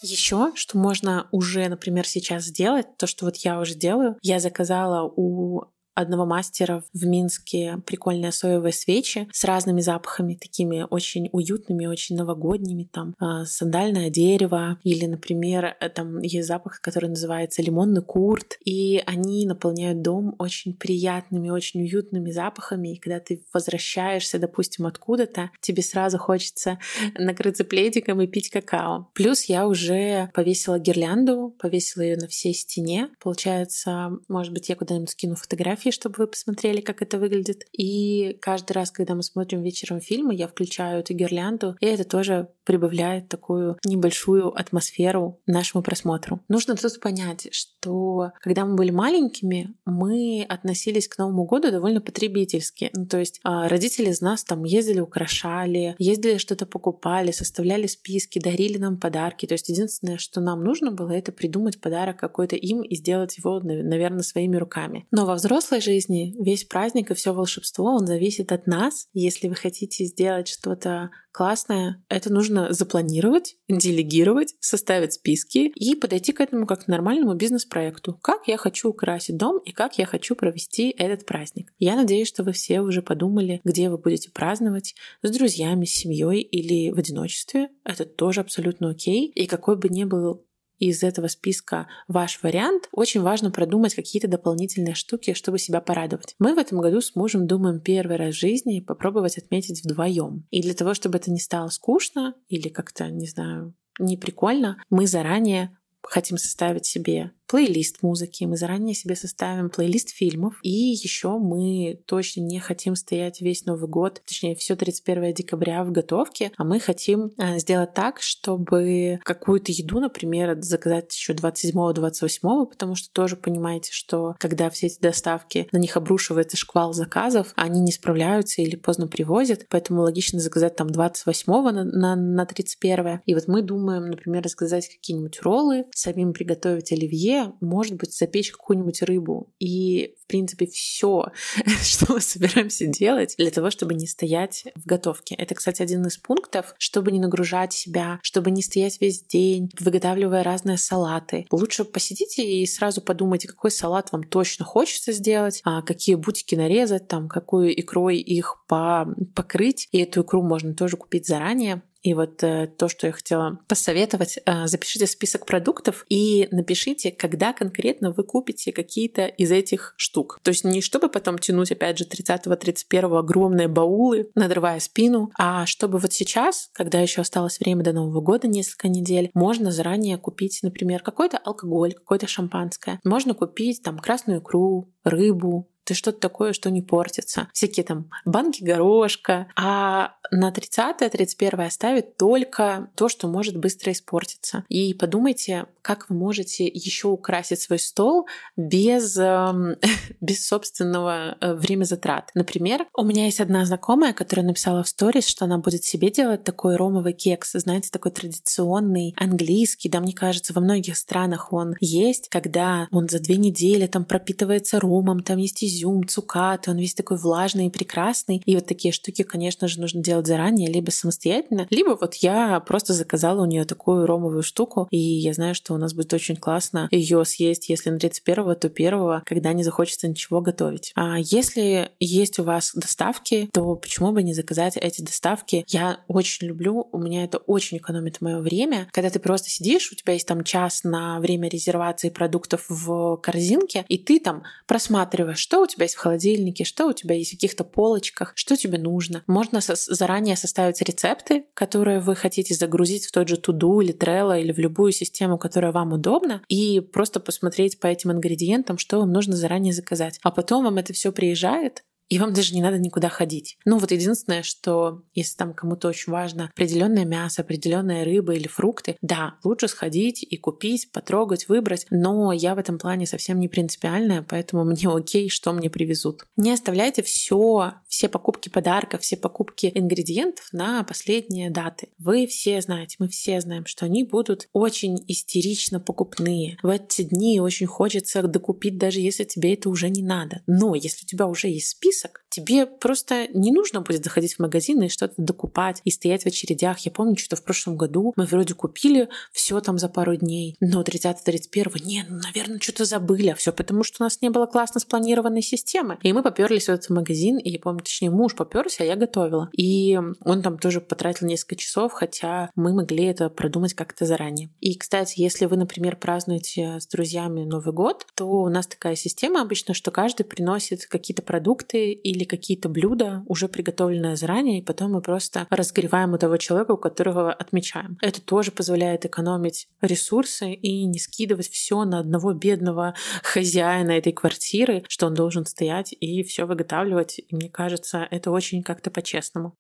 Еще, 0.02 0.52
что 0.56 0.80
можно 0.80 1.28
уже, 1.32 1.70
например, 1.70 2.08
сейчас 2.08 2.46
сделать, 2.46 2.98
то, 2.98 3.06
что 3.06 3.26
вот 3.26 3.36
я 3.38 3.60
уже 3.60 3.76
делаю, 3.76 4.18
я 4.24 4.40
заказала 4.40 5.04
у 5.16 5.66
одного 5.94 6.26
мастера 6.26 6.84
в 6.94 7.06
Минске 7.06 7.82
прикольные 7.86 8.32
соевые 8.32 8.74
свечи 8.74 9.28
с 9.32 9.44
разными 9.44 9.82
запахами, 9.82 10.36
такими 10.36 10.86
очень 10.90 11.30
уютными, 11.32 11.86
очень 11.86 12.16
новогодними, 12.16 12.88
там 12.92 13.16
а, 13.20 13.46
сандальное 13.46 14.10
дерево 14.10 14.80
или, 14.84 15.06
например, 15.06 15.76
э, 15.80 15.90
там 15.90 16.22
есть 16.22 16.48
запах, 16.48 16.82
который 16.82 17.10
называется 17.10 17.62
лимонный 17.62 18.02
курт, 18.02 18.58
и 18.64 19.02
они 19.06 19.46
наполняют 19.46 20.02
дом 20.02 20.36
очень 20.40 20.74
приятными, 20.74 21.50
очень 21.50 21.82
уютными 21.82 22.32
запахами, 22.32 22.94
и 22.94 23.00
когда 23.00 23.20
ты 23.20 23.44
возвращаешься, 23.54 24.40
допустим, 24.40 24.86
откуда-то, 24.86 25.52
тебе 25.60 25.84
сразу 25.84 26.18
хочется 26.18 26.80
накрыться 27.18 27.64
пледиком 27.64 28.22
и 28.22 28.28
пить 28.28 28.50
какао. 28.50 29.10
Плюс 29.14 29.46
я 29.46 29.68
уже 29.68 30.30
повесила 30.34 30.80
гирлянду, 30.80 31.56
повесила 31.60 32.04
ее 32.04 32.18
на 32.18 32.28
всей 32.28 32.54
стене. 32.54 33.10
Получается, 33.20 34.12
может 34.28 34.54
быть, 34.54 34.70
я 34.70 34.76
куда-нибудь 34.76 35.10
скину 35.10 35.36
фотографии 35.36 35.81
фотографии, 35.82 35.92
чтобы 35.92 36.16
вы 36.18 36.28
посмотрели, 36.28 36.82
как 36.82 37.02
это 37.02 37.18
выглядит. 37.18 37.66
И 37.74 38.38
каждый 38.42 38.74
раз, 38.74 38.92
когда 38.92 39.16
мы 39.16 39.24
смотрим 39.24 39.64
вечером 39.64 40.00
фильмы, 40.00 40.36
я 40.36 40.48
включаю 40.48 41.00
эту 41.00 41.14
гирлянду, 41.14 41.76
и 41.82 41.86
это 41.86 42.04
тоже 42.04 42.48
прибавляет 42.64 43.30
такую 43.30 43.78
небольшую 43.86 44.50
атмосферу 44.58 45.40
нашему 45.46 45.84
просмотру. 45.84 46.42
Нужно 46.48 46.76
тут 46.76 47.00
понять, 47.00 47.48
что 47.52 48.32
когда 48.42 48.66
мы 48.66 48.76
были 48.76 48.92
маленькими, 48.92 49.74
мы 49.86 50.46
относились 50.48 51.08
к 51.08 51.18
Новому 51.18 51.46
году 51.46 51.72
довольно 51.72 52.02
потребительски. 52.02 52.92
Ну, 52.96 53.06
то 53.06 53.20
есть 53.20 53.40
а, 53.44 53.68
родители 53.68 54.10
из 54.10 54.22
нас 54.22 54.44
там 54.44 54.64
ездили, 54.64 55.00
украшали, 55.00 55.96
ездили 55.98 56.38
что-то 56.38 56.66
покупали, 56.66 57.32
составляли 57.32 57.88
списки, 57.88 58.40
дарили 58.40 58.78
нам 58.78 59.00
подарки. 59.00 59.46
То 59.46 59.54
есть 59.54 59.70
единственное, 59.70 60.18
что 60.18 60.42
нам 60.42 60.64
нужно 60.64 60.92
было, 60.92 61.12
это 61.12 61.32
придумать 61.32 61.82
подарок 61.82 62.18
какой-то 62.20 62.56
им 62.56 62.82
и 62.82 62.96
сделать 62.96 63.38
его, 63.38 63.60
наверное, 63.60 64.24
своими 64.24 64.58
руками. 64.58 65.08
Но 65.12 65.26
во 65.26 65.36
взрослой 65.36 65.82
жизни 65.82 66.36
весь 66.40 66.64
праздник 66.64 67.12
и 67.12 67.14
все 67.14 67.34
волшебство, 67.34 67.86
он 67.96 68.08
зависит 68.08 68.52
от 68.52 68.68
нас. 68.68 69.08
Если 69.14 69.48
вы 69.48 69.56
хотите 69.56 70.06
сделать 70.06 70.48
что-то 70.48 71.10
классное, 71.32 72.04
это 72.10 72.32
нужно 72.32 72.74
запланировать, 72.74 73.58
делегировать, 73.68 74.56
составить 74.60 75.14
списки 75.14 75.72
и 75.76 75.96
подойти 75.96 76.34
к 76.34 76.42
этому 76.42 76.66
как 76.66 76.86
к 76.86 76.88
нормальному 76.88 77.34
бизнес-проекту. 77.34 78.20
Как 78.22 78.48
я 78.48 78.58
хочу 78.58 78.90
украсить 78.90 79.38
дом 79.38 79.60
и 79.60 79.72
как 79.72 79.98
я 79.98 80.06
хочу 80.06 80.36
провести 80.36 80.90
этот 80.90 81.26
праздник. 81.26 81.74
Я 81.80 81.96
надеюсь, 81.96 82.28
что 82.28 82.44
вы 82.44 82.52
все 82.52 82.82
уже 82.82 83.02
подумали, 83.02 83.62
где 83.64 83.90
вы 83.90 83.98
будете 83.98 84.30
праздновать, 84.32 84.96
с 85.22 85.32
друзьями, 85.32 85.86
с 85.86 85.94
семьей 85.94 86.42
или 86.42 86.92
в 86.92 86.98
одиночестве. 86.98 87.70
Это 87.84 88.06
тоже 88.06 88.42
абсолютно 88.42 88.90
окей. 88.90 89.28
И 89.28 89.48
какой 89.48 89.78
бы 89.78 89.90
ни 89.90 90.04
был 90.04 90.44
из 90.90 91.04
этого 91.04 91.28
списка 91.28 91.88
ваш 92.08 92.42
вариант, 92.42 92.90
очень 92.92 93.22
важно 93.22 93.52
продумать 93.52 93.94
какие-то 93.94 94.28
дополнительные 94.28 94.96
штуки, 94.96 95.34
чтобы 95.34 95.60
себя 95.60 95.80
порадовать. 95.80 96.36
Мы 96.40 96.56
в 96.56 96.58
этом 96.58 96.82
году 96.82 97.02
с 97.02 97.16
мужем 97.16 97.46
думаем 97.46 97.80
первый 97.80 98.18
раз 98.18 98.36
в 98.36 98.40
жизни 98.40 98.80
попробовать 98.80 99.38
отметить 99.38 99.84
вдвоем. 99.84 100.48
И 100.50 100.62
для 100.62 100.74
того, 100.74 100.96
чтобы 100.96 101.18
это 101.18 101.32
не 101.32 101.40
стало 101.40 101.70
скучно 101.70 102.34
или 102.48 102.68
как-то, 102.68 103.10
не 103.10 103.28
знаю, 103.28 103.76
не 104.00 104.18
прикольно, 104.18 104.82
мы 104.90 105.06
заранее 105.06 105.78
хотим 106.02 106.38
составить 106.38 106.86
себе 106.88 107.32
плейлист 107.52 108.02
музыки, 108.02 108.46
мы 108.46 108.56
заранее 108.56 108.96
себе 108.96 109.18
составим 109.18 109.70
плейлист 109.70 110.12
фильмов, 110.12 110.58
и 110.64 110.70
еще 110.70 111.38
мы 111.38 112.00
точно 112.06 112.40
не 112.40 112.62
хотим 112.62 112.96
стоять 112.96 113.42
весь 113.42 113.66
Новый 113.66 113.90
год, 113.90 114.22
точнее, 114.26 114.56
все 114.56 114.78
31 114.78 115.34
декабря 115.34 115.84
в 115.84 115.92
готовке, 115.92 116.54
а 116.56 116.64
мы 116.64 116.80
хотим 116.80 117.34
э, 117.38 117.60
сделать 117.60 117.94
так, 117.94 118.22
чтобы 118.22 119.20
какую-то 119.26 119.74
еду, 119.74 120.00
например, 120.00 120.62
заказать 120.62 121.14
еще 121.14 121.34
27-28, 121.34 122.68
потому 122.68 122.96
что 122.96 123.12
тоже 123.12 123.36
понимаете, 123.36 123.92
что 123.92 124.36
когда 124.40 124.70
все 124.70 124.88
эти 124.88 125.02
доставки, 125.02 125.68
на 125.74 125.78
них 125.78 125.98
обрушивается 125.98 126.56
шквал 126.56 126.94
заказов, 126.94 127.52
они 127.58 127.82
не 127.82 127.92
справляются 127.92 128.62
или 128.62 128.78
поздно 128.78 129.10
привозят, 129.10 129.66
поэтому 129.70 130.04
логично 130.04 130.40
заказать 130.40 130.78
там 130.78 130.90
28 130.90 131.52
на, 131.52 131.84
на, 131.84 132.16
на 132.16 132.46
31. 132.46 133.20
И 133.26 133.34
вот 133.34 133.50
мы 133.50 133.62
думаем, 133.62 134.10
например, 134.10 134.48
заказать 134.48 134.88
какие-нибудь 134.88 135.42
роллы, 135.42 135.84
самим 135.94 136.32
приготовить 136.32 136.94
оливье, 136.94 137.41
может 137.62 137.96
быть, 137.96 138.16
запечь 138.16 138.52
какую-нибудь 138.52 139.02
рыбу. 139.04 139.54
И, 139.60 140.16
в 140.24 140.28
принципе, 140.28 140.68
все, 140.68 141.26
что 141.84 142.14
мы 142.14 142.22
собираемся 142.22 142.88
делать 142.88 143.36
для 143.38 143.52
того, 143.52 143.70
чтобы 143.70 143.94
не 143.94 144.08
стоять 144.08 144.66
в 144.76 144.86
готовке. 144.86 145.36
Это, 145.36 145.56
кстати, 145.56 145.82
один 145.82 146.06
из 146.06 146.18
пунктов, 146.18 146.76
чтобы 146.78 147.12
не 147.12 147.20
нагружать 147.20 147.74
себя, 147.74 148.20
чтобы 148.24 148.52
не 148.52 148.62
стоять 148.62 149.00
весь 149.02 149.24
день, 149.24 149.72
выготавливая 149.80 150.44
разные 150.44 150.78
салаты. 150.78 151.46
Лучше 151.52 151.86
посидите 151.86 152.44
и 152.44 152.66
сразу 152.66 153.02
подумайте, 153.02 153.48
какой 153.48 153.72
салат 153.72 154.12
вам 154.12 154.24
точно 154.24 154.66
хочется 154.66 155.12
сделать, 155.12 155.62
а 155.64 155.82
какие 155.82 156.16
бутики 156.16 156.56
нарезать, 156.56 157.08
там, 157.08 157.28
какую 157.28 157.80
икрой 157.80 158.18
их 158.18 158.64
по 158.68 159.08
покрыть. 159.36 159.88
И 159.92 160.00
эту 160.00 160.22
икру 160.22 160.42
можно 160.42 160.74
тоже 160.74 160.98
купить 160.98 161.28
заранее 161.28 161.82
И 162.02 162.14
вот 162.14 162.44
э, 162.44 162.68
то, 162.68 162.90
что 162.90 163.08
я 163.08 163.14
хотела 163.14 163.60
посоветовать, 163.68 164.40
э, 164.46 164.68
запишите 164.68 165.08
список 165.08 165.46
продуктов 165.46 166.06
и 166.10 166.48
напишите, 166.52 167.12
когда 167.12 167.54
конкретно 167.54 168.12
вы 168.12 168.24
купите 168.24 168.72
какие-то 168.72 169.26
из 169.26 169.52
этих 169.52 169.94
штук. 169.98 170.40
То 170.44 170.50
есть 170.50 170.64
не 170.64 170.82
чтобы 170.82 171.10
потом 171.10 171.38
тянуть, 171.38 171.72
опять 171.72 171.98
же, 171.98 172.06
30-31 172.06 173.20
огромные 173.20 173.68
баулы, 173.68 174.32
надрывая 174.36 174.80
спину, 174.80 175.32
а 175.38 175.66
чтобы 175.66 176.00
вот 176.00 176.12
сейчас, 176.12 176.70
когда 176.74 177.00
еще 177.00 177.22
осталось 177.22 177.60
время 177.60 177.84
до 177.84 177.94
Нового 177.94 178.22
года, 178.22 178.48
несколько 178.48 178.88
недель, 178.88 179.30
можно 179.34 179.72
заранее 179.72 180.18
купить, 180.18 180.60
например, 180.64 181.04
какой-то 181.04 181.38
алкоголь, 181.38 181.94
какое-то 181.94 182.28
шампанское. 182.28 183.00
Можно 183.04 183.34
купить 183.34 183.84
там 183.84 184.00
красную 184.00 184.40
икру, 184.40 184.90
рыбу, 185.04 185.72
ты 185.84 185.96
что-то 185.96 186.20
такое, 186.20 186.54
что 186.54 186.70
не 186.70 186.82
портится. 186.82 187.50
Всякие 187.54 187.84
там 187.84 188.10
банки 188.24 188.64
горошка. 188.64 189.48
А 189.56 190.16
на 190.32 190.50
30-31 190.52 191.66
оставить 191.66 192.18
только 192.18 192.90
то, 192.96 193.10
что 193.10 193.28
может 193.28 193.58
быстро 193.58 193.92
испортиться. 193.92 194.64
И 194.70 194.94
подумайте, 194.94 195.66
как 195.82 196.10
вы 196.10 196.16
можете 196.16 196.66
еще 196.66 197.10
украсить 197.10 197.60
свой 197.60 197.80
стол 197.80 198.28
без, 198.56 199.18
э, 199.18 199.78
без 200.22 200.48
собственного 200.48 201.38
э, 201.40 201.54
время 201.54 201.84
затрат. 201.84 202.32
Например, 202.34 202.86
у 202.96 203.04
меня 203.04 203.26
есть 203.26 203.42
одна 203.42 203.66
знакомая, 203.66 204.14
которая 204.14 204.46
написала 204.46 204.84
в 204.84 204.88
сторис, 204.88 205.28
что 205.28 205.46
она 205.46 205.58
будет 205.58 205.84
себе 205.84 206.10
делать 206.12 206.44
такой 206.44 206.78
ромовый 206.78 207.14
кекс, 207.14 207.52
знаете, 207.54 207.90
такой 207.92 208.12
традиционный, 208.12 209.14
английский, 209.18 209.90
да, 209.90 210.00
мне 210.00 210.14
кажется, 210.14 210.54
во 210.54 210.62
многих 210.62 210.98
странах 210.98 211.52
он 211.52 211.76
есть, 211.82 212.30
когда 212.30 212.88
он 212.92 213.10
за 213.10 213.20
две 213.20 213.38
недели 213.38 213.88
там 213.88 214.06
пропитывается 214.06 214.80
ромом, 214.80 215.24
там 215.24 215.38
есть 215.38 215.64
изюм, 215.64 216.08
цукаты, 216.08 216.72
он 216.72 216.78
весь 216.78 216.94
такой 216.94 217.18
влажный 217.18 217.68
и 217.68 217.70
прекрасный. 217.70 218.42
И 218.46 218.56
вот 218.56 218.66
такие 218.66 218.94
штуки, 218.94 219.24
конечно 219.24 219.68
же, 219.68 219.82
нужно 219.82 220.02
делать 220.22 220.28
заранее, 220.28 220.72
либо 220.72 220.92
самостоятельно, 220.92 221.68
либо 221.70 221.98
вот 222.00 222.16
я 222.16 222.60
просто 222.62 222.94
заказала 222.94 223.42
у 223.42 223.46
нее 223.46 223.66
такую 223.66 224.06
ромовую 224.06 224.44
штуку, 224.44 224.88
и 224.92 224.98
я 224.98 225.34
знаю, 225.34 225.56
что 225.56 225.74
у 225.74 225.78
нас 225.78 225.94
будет 225.94 226.14
очень 226.14 226.36
классно 226.36 226.88
ее 226.92 227.24
съесть, 227.26 227.70
если 227.70 227.90
на 227.90 228.00
31 228.00 228.56
то 228.56 228.68
1 228.68 229.22
когда 229.26 229.54
не 229.54 229.64
захочется 229.64 230.08
ничего 230.08 230.42
готовить. 230.42 230.92
А 230.96 231.18
если 231.20 231.92
есть 232.00 232.40
у 232.40 232.44
вас 232.44 232.72
доставки, 232.76 233.50
то 233.54 233.76
почему 233.76 234.12
бы 234.12 234.24
не 234.24 234.34
заказать 234.34 234.78
эти 234.78 235.02
доставки? 235.02 235.66
Я 235.68 236.00
очень 236.08 236.48
люблю, 236.48 236.88
у 236.92 236.98
меня 236.98 237.24
это 237.24 237.38
очень 237.38 237.78
экономит 237.78 238.22
мое 238.22 238.40
время, 238.40 238.88
когда 238.92 239.10
ты 239.10 239.20
просто 239.20 239.50
сидишь, 239.50 239.92
у 239.92 239.96
тебя 239.96 240.14
есть 240.14 240.28
там 240.28 240.44
час 240.44 240.84
на 240.84 241.20
время 241.20 241.50
резервации 241.50 242.10
продуктов 242.10 242.66
в 242.70 243.18
корзинке, 243.18 243.86
и 243.90 243.98
ты 243.98 244.20
там 244.20 244.44
просматриваешь, 244.68 245.40
что 245.40 245.62
у 245.62 245.68
тебя 245.68 245.84
есть 245.84 245.96
в 245.96 246.00
холодильнике, 246.00 246.64
что 246.64 246.88
у 246.88 246.94
тебя 246.94 247.16
есть 247.16 247.32
в 247.32 247.36
каких-то 247.36 247.64
полочках, 247.64 248.34
что 248.36 248.56
тебе 248.56 248.78
нужно. 248.78 249.24
Можно 249.28 249.60
заранее 249.62 250.11
составить 250.36 250.82
рецепты, 250.82 251.46
которые 251.54 252.00
вы 252.00 252.16
хотите 252.16 252.54
загрузить 252.54 253.06
в 253.06 253.12
тот 253.12 253.28
же 253.28 253.38
Туду 253.38 253.82
или 253.82 253.94
Trello 253.94 254.40
или 254.40 254.52
в 254.52 254.60
любую 254.60 254.92
систему, 254.92 255.38
которая 255.38 255.72
вам 255.72 255.94
удобна, 255.94 256.42
и 256.48 256.80
просто 256.80 257.20
посмотреть 257.20 257.80
по 257.80 257.88
этим 257.88 258.12
ингредиентам, 258.12 258.78
что 258.78 259.00
вам 259.00 259.12
нужно 259.12 259.36
заранее 259.36 259.74
заказать. 259.74 260.20
А 260.24 260.32
потом 260.32 260.64
вам 260.66 260.78
это 260.78 260.94
все 260.94 261.12
приезжает, 261.12 261.84
и 262.12 262.20
вам 262.20 262.34
даже 262.34 262.54
не 262.54 262.62
надо 262.62 262.78
никуда 262.78 263.08
ходить. 263.08 263.58
Ну 263.64 263.78
вот 263.78 263.90
единственное, 263.92 264.44
что 264.44 265.04
если 265.14 265.38
там 265.38 265.54
кому-то 265.54 265.88
очень 265.88 266.12
важно 266.12 266.52
определенное 266.54 267.06
мясо, 267.06 267.42
определенная 267.42 268.04
рыба 268.04 268.34
или 268.34 268.50
фрукты, 268.50 268.98
да, 269.02 269.36
лучше 269.46 269.70
сходить 269.70 270.22
и 270.22 270.36
купить, 270.36 270.92
потрогать, 270.92 271.48
выбрать, 271.48 271.88
но 271.90 272.34
я 272.34 272.54
в 272.54 272.58
этом 272.58 272.80
плане 272.80 273.08
совсем 273.08 273.40
не 273.40 273.48
принципиальная, 273.48 274.26
поэтому 274.28 274.66
мне 274.66 274.90
окей, 274.90 275.30
что 275.30 275.54
мне 275.54 275.70
привезут. 275.70 276.26
Не 276.36 276.52
оставляйте 276.52 277.02
все, 277.02 277.76
все 277.88 278.10
покупки 278.10 278.50
подарков, 278.50 279.04
все 279.04 279.16
покупки 279.16 279.72
ингредиентов 279.74 280.50
на 280.52 280.84
последние 280.84 281.50
даты. 281.50 281.88
Вы 281.98 282.28
все 282.28 282.60
знаете, 282.60 282.98
мы 283.00 283.08
все 283.08 283.40
знаем, 283.40 283.66
что 283.66 283.86
они 283.86 284.04
будут 284.04 284.50
очень 284.52 285.02
истерично 285.08 285.80
покупные. 285.80 286.58
В 286.62 286.68
эти 286.68 287.04
дни 287.04 287.40
очень 287.40 287.68
хочется 287.68 288.22
докупить, 288.24 288.78
даже 288.78 289.00
если 289.00 289.24
тебе 289.24 289.54
это 289.54 289.70
уже 289.70 289.90
не 289.90 290.04
надо. 290.04 290.42
Но 290.46 290.76
если 290.76 291.06
у 291.06 291.08
тебя 291.08 291.28
уже 291.28 291.48
есть 291.48 291.70
список, 291.70 292.01
список. 292.02 292.24
Тебе 292.30 292.66
просто 292.66 293.28
не 293.34 293.52
нужно 293.52 293.82
будет 293.82 294.04
заходить 294.04 294.36
в 294.36 294.40
магазин 294.40 294.82
и 294.82 294.90
что-то 294.90 295.14
докупать 295.18 295.82
и 295.84 295.92
стоять 295.92 296.24
в 296.24 296.28
очередях. 296.28 296.80
Я 296.80 296.92
помню, 296.92 297.18
что 297.18 297.36
в 297.36 297.44
прошлом 297.44 297.76
году 297.76 298.14
мы 298.16 298.26
вроде 298.26 298.54
купили 298.54 299.10
все 299.32 299.60
там 299.60 299.78
за 299.78 299.90
пару 299.90 300.16
дней, 300.16 300.56
но 300.60 300.82
30-31 300.82 301.84
не, 301.84 302.06
ну, 302.08 302.20
наверное, 302.24 302.60
что-то 302.60 302.86
забыли, 302.86 303.30
а 303.30 303.36
все 303.36 303.52
потому, 303.52 303.84
что 303.84 303.98
у 304.00 304.04
нас 304.04 304.22
не 304.22 304.30
было 304.30 304.46
классно 304.46 304.80
спланированной 304.80 305.42
системы. 305.42 305.98
И 306.02 306.14
мы 306.14 306.24
поперлись 306.24 306.66
в 306.66 306.70
этот 306.70 306.90
магазин, 306.90 307.38
и 307.38 307.50
я 307.50 307.60
помню, 307.60 307.82
точнее, 307.82 308.12
муж 308.12 308.36
поперся, 308.36 308.84
а 308.84 308.88
я 308.88 308.96
готовила. 308.96 309.50
И 309.52 310.00
он 310.22 310.42
там 310.42 310.58
тоже 310.58 310.80
потратил 310.80 311.28
несколько 311.28 311.56
часов, 311.58 311.92
хотя 311.92 312.50
мы 312.56 312.74
могли 312.74 313.06
это 313.06 313.30
продумать 313.30 313.74
как-то 313.74 314.06
заранее. 314.06 314.50
И, 314.60 314.78
кстати, 314.78 315.20
если 315.20 315.46
вы, 315.46 315.58
например, 315.58 315.98
празднуете 315.98 316.80
с 316.80 316.88
друзьями 316.88 317.44
Новый 317.44 317.74
год, 317.74 318.06
то 318.16 318.26
у 318.26 318.50
нас 318.50 318.68
такая 318.68 318.96
система 318.96 319.42
обычно, 319.42 319.74
что 319.74 319.92
каждый 319.92 320.24
приносит 320.24 320.86
какие-то 320.86 321.22
продукты 321.22 321.91
или 321.92 322.24
какие-то 322.24 322.70
блюда, 322.70 323.24
уже 323.28 323.48
приготовленные 323.48 324.16
заранее, 324.16 324.60
и 324.60 324.64
потом 324.64 324.94
мы 324.94 325.02
просто 325.02 325.48
разогреваем 325.50 326.14
у 326.14 326.18
того 326.18 326.38
человека, 326.38 326.72
у 326.72 326.78
которого 326.78 327.32
отмечаем. 327.32 327.98
Это 328.02 328.22
тоже 328.22 328.52
позволяет 328.52 329.06
экономить 329.06 329.68
ресурсы 329.82 330.54
и 330.54 330.86
не 330.86 331.00
скидывать 331.00 331.50
все 331.50 331.84
на 331.86 332.00
одного 332.00 332.34
бедного 332.34 332.96
хозяина 333.24 333.92
этой 333.92 334.14
квартиры, 334.14 334.84
что 334.88 335.08
он 335.08 335.14
должен 335.14 335.46
стоять 335.46 335.94
и 336.00 336.24
все 336.24 336.46
выготавливать. 336.46 337.20
И 337.20 337.36
мне 337.36 337.50
кажется, 337.50 338.08
это 338.10 338.32
очень 338.32 338.64
как-то 338.64 338.92
по-честному. 338.92 339.56